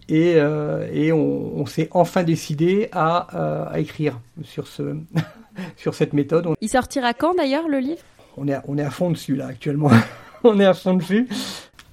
[0.08, 4.96] Et, on, s'est enfin décidé à, écrire sur, ce,
[5.76, 6.48] sur cette méthode.
[6.60, 8.02] Il sortira quand d'ailleurs le livre?
[8.36, 9.90] On est, à, on est à fond dessus là actuellement.
[10.44, 11.28] on est à fond dessus.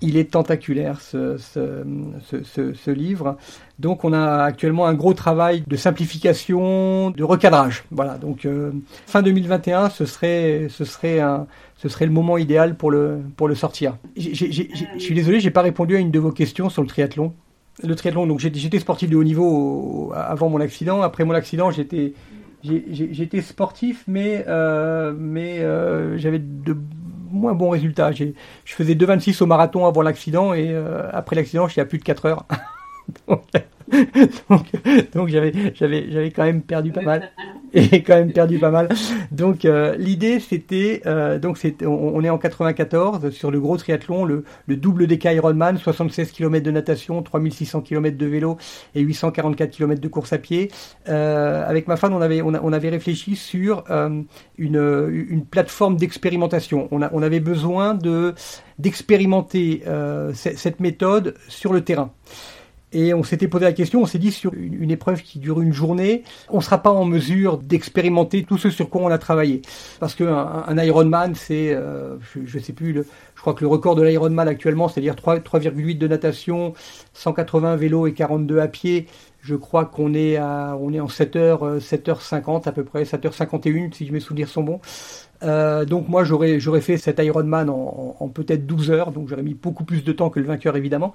[0.03, 3.38] Il est tentaculaire ce, ce, livre.
[3.78, 7.84] Donc on a actuellement un gros travail de simplification, de recadrage.
[7.91, 8.18] Voilà.
[8.18, 8.72] Donc euh,
[9.05, 11.45] fin 2021, ce serait, ce serait un,
[11.78, 13.97] ce serait le moment idéal pour le, pour le sortir.
[14.18, 14.34] Je
[14.97, 17.34] suis désolé, j'ai pas répondu à une de vos questions sur le triathlon.
[17.84, 21.01] Le triathlon, donc j'étais sportif de haut niveau avant mon accident.
[21.01, 22.13] Après mon accident, j'étais
[22.63, 26.76] j'étais sportif, mais, euh, euh, j'avais de
[27.32, 28.11] moins bons résultats.
[28.11, 28.34] Je
[28.65, 32.03] faisais 2,26 au marathon avant l'accident et euh, après l'accident, je suis à plus de
[32.03, 32.45] 4 heures.
[35.27, 37.31] j'avais, j'avais, j'avais quand même perdu pas mal
[37.73, 38.89] et quand même perdu pas mal.
[39.31, 44.25] Donc euh, l'idée c'était euh, donc c'est on, est en 94 sur le gros triathlon,
[44.25, 48.57] le, le double DK Ironman, 76 km de natation, 3600 km de vélo
[48.95, 50.71] et 844 km de course à pied.
[51.09, 53.83] Euh, avec ma femme, on avait on, on avait réfléchi sur
[54.57, 56.87] une, une plateforme d'expérimentation.
[56.91, 58.33] On, a, on avait besoin de
[58.79, 59.83] d'expérimenter
[60.33, 62.11] cette méthode sur le terrain.
[62.93, 65.71] Et on s'était posé la question, on s'est dit sur une, épreuve qui dure une
[65.71, 69.61] journée, on ne sera pas en mesure d'expérimenter tout ce sur quoi on a travaillé.
[69.99, 73.67] Parce qu'un un Ironman, c'est, euh, je ne sais plus, le, je crois que le
[73.67, 76.73] record de l'Ironman actuellement, c'est-à-dire 3,8 de natation,
[77.13, 79.07] 180 vélo et 42 à pied,
[79.41, 84.11] je crois qu'on est à, on est en 7h, 7h50 à peu près, 7h51 si
[84.11, 84.81] mes souvenirs sont bons.
[85.43, 89.43] Euh, donc moi j'aurais j'aurais fait cet Ironman en, en, peut-être 12 heures, donc j'aurais
[89.43, 91.13] mis beaucoup plus de temps que le vainqueur évidemment.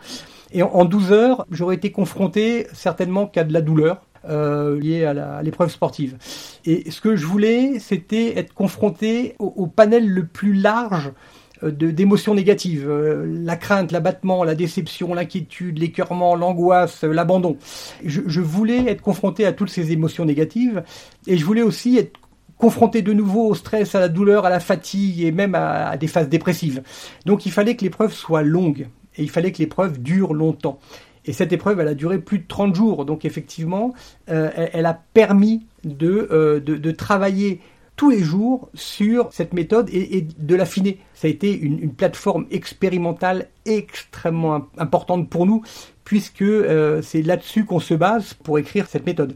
[0.53, 4.03] Et en, 12 heures, j'aurais été confronté certainement qu'à de la douleur.
[4.29, 6.17] Euh, liée à l'épreuve sportive.
[6.65, 11.13] Et ce que je voulais, c'était être confronté au, panel le plus large
[11.63, 17.57] euh, d'émotions négatives, euh, la crainte, l'abattement, la déception, l'inquiétude, l'écœurement, l'angoisse, l'abandon.
[18.05, 20.83] Je, je, voulais être confronté à toutes ces émotions négatives
[21.29, 22.19] et je voulais aussi être
[22.59, 26.07] confronté de nouveau au stress, à la douleur, à la fatigue et même à, des
[26.07, 26.83] phases dépressives.
[27.25, 30.79] Donc il fallait que l'épreuve soit longue et il fallait que l'épreuve dure longtemps.
[31.25, 33.05] Et cette épreuve, elle a duré plus de 30 jours.
[33.05, 33.93] Donc effectivement,
[34.31, 37.61] euh, elle, a permis de, de, travailler
[37.97, 41.01] tous les jours sur cette méthode et, de l'affiner.
[41.15, 45.63] Ça a été une, une, plateforme expérimentale extrêmement importante pour nous,
[46.05, 46.45] puisque
[47.03, 49.35] c'est là-dessus qu'on se base pour écrire cette méthode.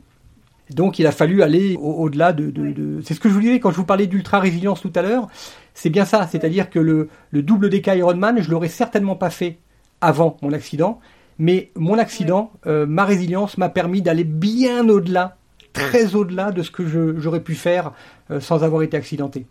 [0.70, 3.76] Donc il a fallu aller au-delà de, C'est ce que je vous disais quand je
[3.76, 5.28] vous parlais d'ultra-résilience tout à l'heure.
[5.74, 9.58] C'est bien ça, c'est-à-dire que le, double DK Ironman, je l'aurais certainement pas fait
[10.00, 11.00] avant mon accident,
[11.38, 15.36] mais mon accident, euh, ma résilience m'a permis d'aller bien au-delà,
[15.72, 16.86] très au-delà de ce que
[17.18, 17.92] j'aurais pu faire
[18.30, 19.46] euh, sans avoir été accidenté.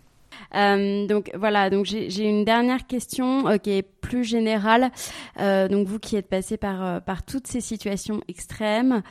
[0.55, 4.91] Euh, donc voilà, donc j'ai une dernière question euh, qui est plus générale.
[5.39, 9.01] Euh, donc vous qui êtes passé par par toutes ces situations extrêmes,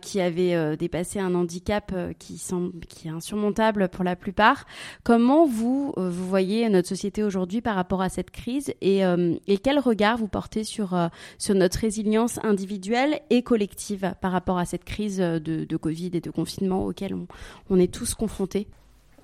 [0.00, 4.64] qui avez dépassé un handicap qui semble qui est insurmontable pour la plupart,
[5.02, 9.02] comment vous vous voyez notre société aujourd'hui par rapport à cette crise et
[9.46, 10.96] et quel regard vous portez sur
[11.38, 16.20] sur notre résilience individuelle et collective par rapport à cette crise de, de Covid et
[16.20, 17.26] de confinement auquel on,
[17.70, 18.68] on est tous confrontés?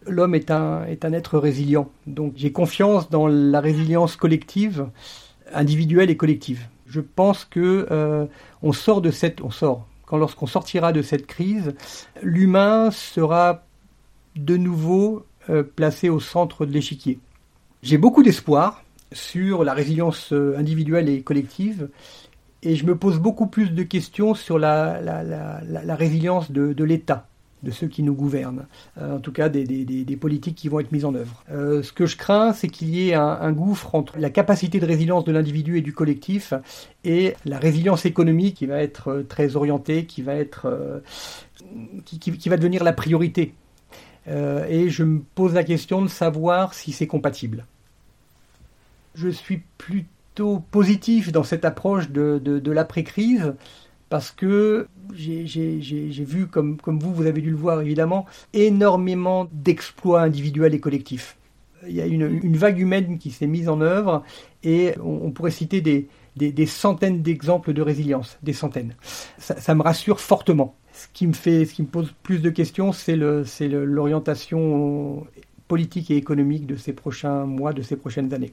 [0.06, 1.90] L'homme est un, être résilient.
[2.06, 4.88] Donc j'ai confiance dans la résilience collective,
[5.52, 6.66] individuelle et collective.
[6.86, 8.26] Je pense que euh,
[8.62, 9.50] on sort de cette, on
[10.12, 11.74] lorsqu'on sortira de cette crise,
[12.22, 13.64] l'humain sera
[14.36, 17.18] de nouveau euh, placé au centre de l'échiquier.
[17.82, 21.88] J'ai beaucoup d'espoir sur la résilience euh, individuelle et collective,
[22.62, 25.00] et je me pose beaucoup plus de questions sur la,
[25.94, 27.26] résilience de l'État
[27.62, 28.66] de ceux qui nous gouvernent,
[28.98, 31.44] euh, en tout cas des, politiques qui vont être mises en œuvre.
[31.50, 34.86] Euh, ce que je crains, c'est qu'il y ait un, gouffre entre la capacité de
[34.86, 36.54] résilience de l'individu et du collectif
[37.04, 41.02] et la résilience économique qui va être euh, très orientée, qui va être,
[42.04, 43.54] qui, va devenir la priorité.
[44.26, 47.66] et je me pose la question de savoir si c'est compatible.
[49.14, 53.54] Je suis plutôt positif dans cette approche de, de l'après-crise
[54.12, 60.74] parce que j'ai vu, comme, vous, vous avez dû le voir évidemment, énormément d'exploits individuels
[60.74, 61.38] et collectifs.
[61.88, 64.22] Il y a une, une vague humaine qui s'est mise en œuvre
[64.64, 68.96] et on, pourrait citer des, centaines d'exemples de résilience, des centaines.
[69.38, 70.76] Ça, me rassure fortement.
[70.92, 75.26] Ce qui me pose plus de questions, c'est l'orientation
[75.68, 78.52] politique et économique de ces prochains mois, de ces prochaines années.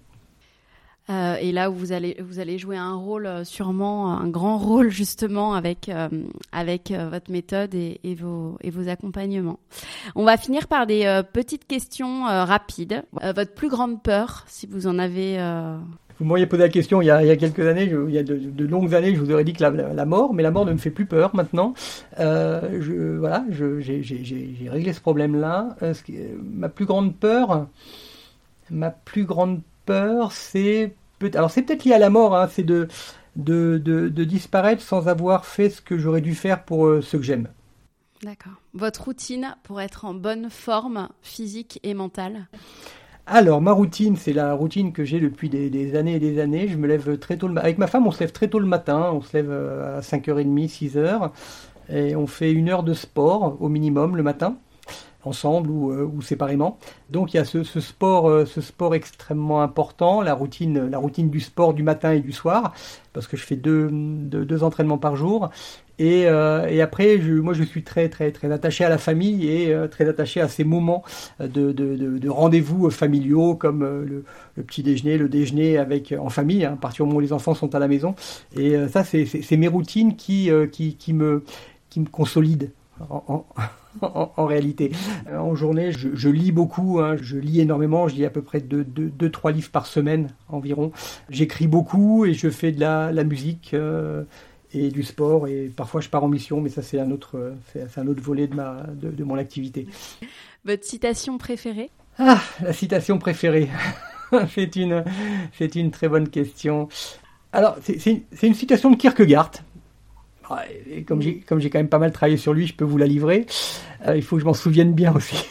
[1.09, 4.59] Euh, et là où vous allez vous allez jouer un rôle euh, sûrement un grand
[4.59, 6.07] rôle justement avec euh,
[6.51, 9.59] avec votre méthode et, vos et vos accompagnements.
[10.15, 13.03] On va finir par des petites questions rapides.
[13.35, 15.37] votre plus grande peur, si vous en avez.
[16.19, 18.17] Vous m'auriez posé la question il y a, il y a quelques années, il y
[18.17, 20.65] a de, longues années, je vous aurais dit que la, la, mort, mais la mort
[20.65, 21.73] ne me fait plus peur maintenant.
[22.17, 25.75] voilà, j'ai réglé ce problème-là.
[26.41, 27.67] ma plus grande peur,
[28.69, 30.93] ma plus grande peur, c'est
[31.33, 32.87] alors c'est peut-être lié à la mort, hein, c'est de,
[33.35, 37.23] de, de, disparaître sans avoir fait ce que j'aurais dû faire pour euh, ceux que
[37.23, 37.47] j'aime.
[38.23, 38.53] D'accord.
[38.73, 42.47] Votre routine pour être en bonne forme physique et mentale?
[43.25, 46.67] Alors, ma routine, c'est la routine que j'ai depuis des, années et des années.
[46.67, 47.47] Je me lève très tôt.
[47.47, 47.57] Le...
[47.59, 49.11] Avec ma femme, on se lève très tôt le matin.
[49.13, 51.31] On se lève euh, à 5h30, 6h.
[51.89, 54.57] Et on fait une heure de sport au minimum le matin
[55.29, 56.77] ensemble ou, euh, ou, séparément.
[57.09, 61.29] Donc il y a ce, sport, euh, ce sport extrêmement important, la routine, la routine
[61.29, 62.73] du sport du matin et du soir,
[63.13, 65.49] parce que je fais deux, entraînements par jour.
[65.99, 70.07] Et, euh, après, moi, je suis très, très, très attaché à la famille et très
[70.07, 71.03] attaché à ces moments
[71.39, 74.23] de, de, de, rendez-vous familiaux, comme le,
[74.63, 77.53] petit déjeuner, le déjeuner avec en famille, hein, à partir du moment où les enfants
[77.53, 78.15] sont à la maison.
[78.55, 81.43] Et ça, c'est mes routines qui, me,
[81.89, 82.67] qui me consolident.
[83.09, 83.45] En, en,
[84.37, 84.91] réalité.
[85.27, 87.15] Euh, en journée, je, lis beaucoup, hein.
[87.21, 90.91] je lis énormément, je lis à peu près 2-3 livres par semaine environ.
[91.29, 94.23] J'écris beaucoup et je fais de la, musique euh,
[94.73, 97.97] et du sport et parfois je pars en mission, mais ça c'est un autre, c'est
[97.97, 99.87] un autre volet de, ma, de, mon activité.
[100.65, 101.89] Votre citation préférée?
[102.17, 103.69] Ah, la citation préférée.
[104.53, 105.03] c'est une,
[105.57, 106.89] c'est une très bonne question.
[107.51, 109.51] Alors, c'est une citation de Kierkegaard
[110.89, 113.45] et comme j'ai quand même pas mal travaillé sur lui, je peux vous la livrer.
[114.07, 115.45] Euh, il faut que je m'en souvienne bien aussi.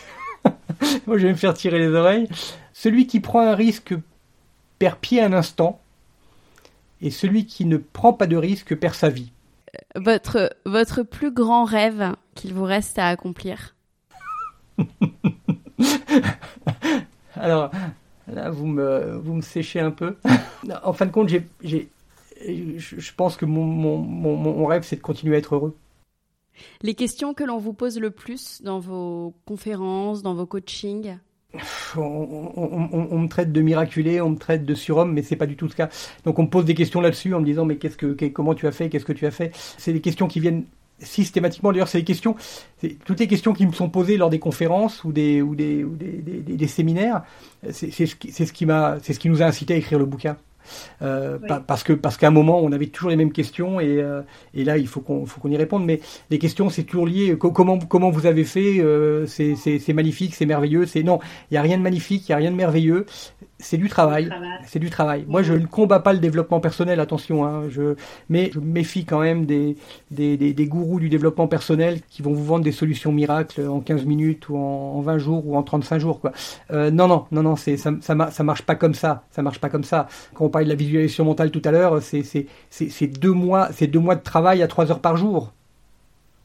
[1.07, 2.29] Moi, je vais me faire tirer les oreilles.
[2.73, 3.95] Celui qui prend un risque
[4.79, 5.81] perd pied un instant,
[7.01, 9.33] et celui qui ne prend pas de risque perd sa vie.
[9.97, 13.77] Votre votre plus grand rêve qu'il vous reste à accomplir.
[17.35, 17.71] Alors
[18.33, 20.17] là, vous me vous me séchez un peu.
[20.83, 21.29] en fin de compte,
[21.63, 21.89] j'ai
[22.47, 25.77] je, pense que mon, mon, mon, rêve, c'est de continuer à être heureux.
[26.83, 31.19] Les questions que l'on vous pose le plus dans vos conférences, dans vos coachings
[31.97, 35.67] on, me traite de miraculé, on me traite de surhomme, mais c'est pas du tout
[35.67, 35.89] le cas.
[36.25, 38.67] Donc on me pose des questions là-dessus en me disant mais qu'est-ce que, comment tu
[38.67, 39.53] as fait, qu'est-ce que tu as fait?
[39.79, 40.65] C'est des questions qui viennent
[40.99, 41.73] systématiquement.
[41.73, 42.35] D'ailleurs, c'est des questions,
[43.05, 45.97] toutes les questions qui me sont posées lors des conférences ou des ou des, ou
[45.97, 47.23] des, séminaires.
[47.71, 49.99] C'est ce qui, c'est ce qui m'a, c'est ce qui nous a incité à écrire
[49.99, 50.37] le bouquin.
[51.03, 54.23] Euh, parce que parce qu'à un moment on avait toujours les mêmes questions et, euh,
[54.55, 55.85] et là il faut qu'on faut qu'on y réponde.
[55.85, 56.01] Mais
[56.31, 57.37] les questions c'est toujours lié.
[57.39, 61.57] Comment comment vous avez fait euh, c'est c'est magnifique c'est merveilleux c'est non il y
[61.57, 63.07] a rien de magnifique il y a rien de merveilleux
[63.61, 64.31] c'est du travail.
[64.67, 65.25] C'est du travail.
[65.27, 67.45] Moi, je ne combats pas le développement personnel, attention.
[67.45, 67.97] Hein, je,
[68.29, 69.77] mais je méfie quand même des,
[70.13, 73.81] des, des, des, gourous du développement personnel qui vont vous vendre des solutions miracles en
[73.81, 76.21] 15 minutes ou en, 20 jours ou en 35 jours.
[76.21, 76.33] Quoi.
[76.71, 79.25] Euh, non, non, non, non, c'est, ça, ça, ça, marche pas comme ça.
[79.33, 80.07] Ça marche pas comme ça.
[80.35, 83.71] Quand on parlait de la visualisation mentale tout à l'heure, c'est, c'est, c'est, deux mois,
[83.73, 85.53] c'est deux mois de travail à 3 heures par jour.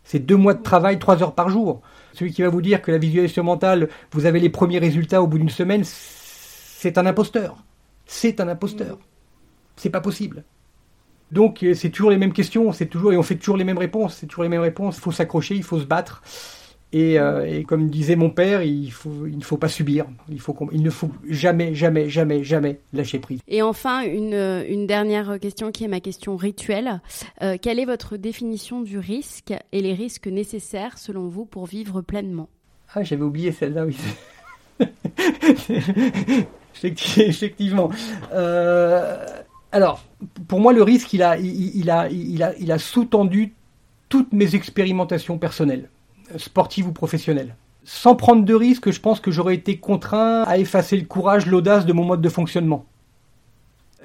[0.03, 1.82] C'est deux mois de travail, 3 heures par jour.
[2.14, 5.28] Celui qui va vous dire que la visualisation mentale, vous avez les premiers résultats au
[5.28, 6.22] bout d'une semaine, c'est
[6.97, 7.63] un imposteur.
[8.05, 8.99] C'est un imposteur.
[9.75, 10.43] C'est pas possible.
[11.31, 13.79] Donc euh, c'est toujours les mêmes questions, c'est toujours et on fait toujours les mêmes
[13.79, 14.97] réponses, c'est toujours les mêmes réponses.
[14.97, 16.21] Il faut s'accrocher, il faut se battre.
[16.95, 20.05] Et, euh, comme disait mon père, il, faut, il ne faut pas subir.
[20.29, 23.39] Il, faut il ne faut jamais, jamais, jamais, jamais lâcher prise.
[23.47, 27.01] Et enfin, une, dernière question qui est ma question rituelle.
[27.41, 32.01] Euh, quelle est votre définition du risque et les risques nécessaires selon vous pour vivre
[32.01, 32.47] pleinement?
[32.93, 33.97] Ah, j'avais oublié celle-là, oui.
[36.84, 37.89] effectivement.
[38.34, 39.26] Euh,
[39.71, 40.03] alors,
[40.47, 43.53] pour moi, le risque, il a, il, a, il a, il a sous-tendu
[44.09, 45.89] toutes mes expérimentations personnelles,
[46.38, 47.55] sportives ou professionnelles.
[47.84, 51.86] Sans prendre de risque, je pense que j'aurais été contraint à effacer le courage, l'audace
[51.86, 52.86] de mon mode de fonctionnement.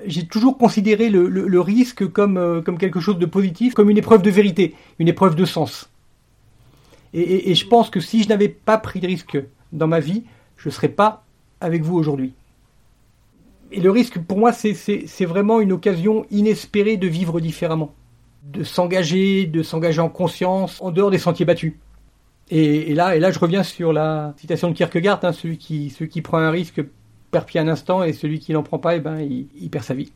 [0.06, 4.22] J'ai toujours considéré le, risque comme, euh, comme quelque chose de positif, comme une épreuve
[4.22, 5.90] de vérité, une épreuve de sens.
[7.12, 9.38] Et, et je pense que si je n'avais pas pris de risque
[9.72, 10.24] dans ma vie,
[10.56, 11.24] je ne serais pas
[11.60, 12.32] avec vous aujourd'hui
[13.70, 17.94] et le risque, pour moi, c'est vraiment une occasion inespérée de vivre différemment,
[18.44, 21.74] de s'engager, de s'engager en conscience, en dehors des sentiers battus.
[22.50, 26.08] Et, là, et là, je reviens sur la citation de Kierkegaard hein, celui qui, celui
[26.08, 26.82] qui prend un risque
[27.30, 29.84] perd pied un instant, et celui qui n'en prend pas, eh ben, il, il perd
[29.84, 30.10] sa vie.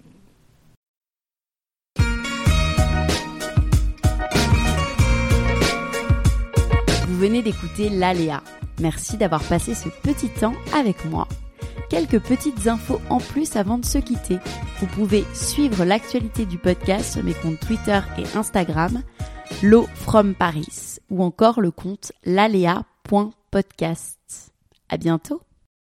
[7.06, 8.42] Vous venez d'écouter l'Aléa.
[8.80, 11.28] Merci d'avoir passé ce petit temps avec moi
[11.92, 14.38] quelques petites infos en plus avant de se quitter.
[14.80, 19.02] Vous pouvez suivre l'actualité du podcast sur mes comptes Twitter et Instagram,
[19.62, 24.16] L'eau from Paris, ou encore le compte lalea.podcast.
[24.88, 25.42] À bientôt!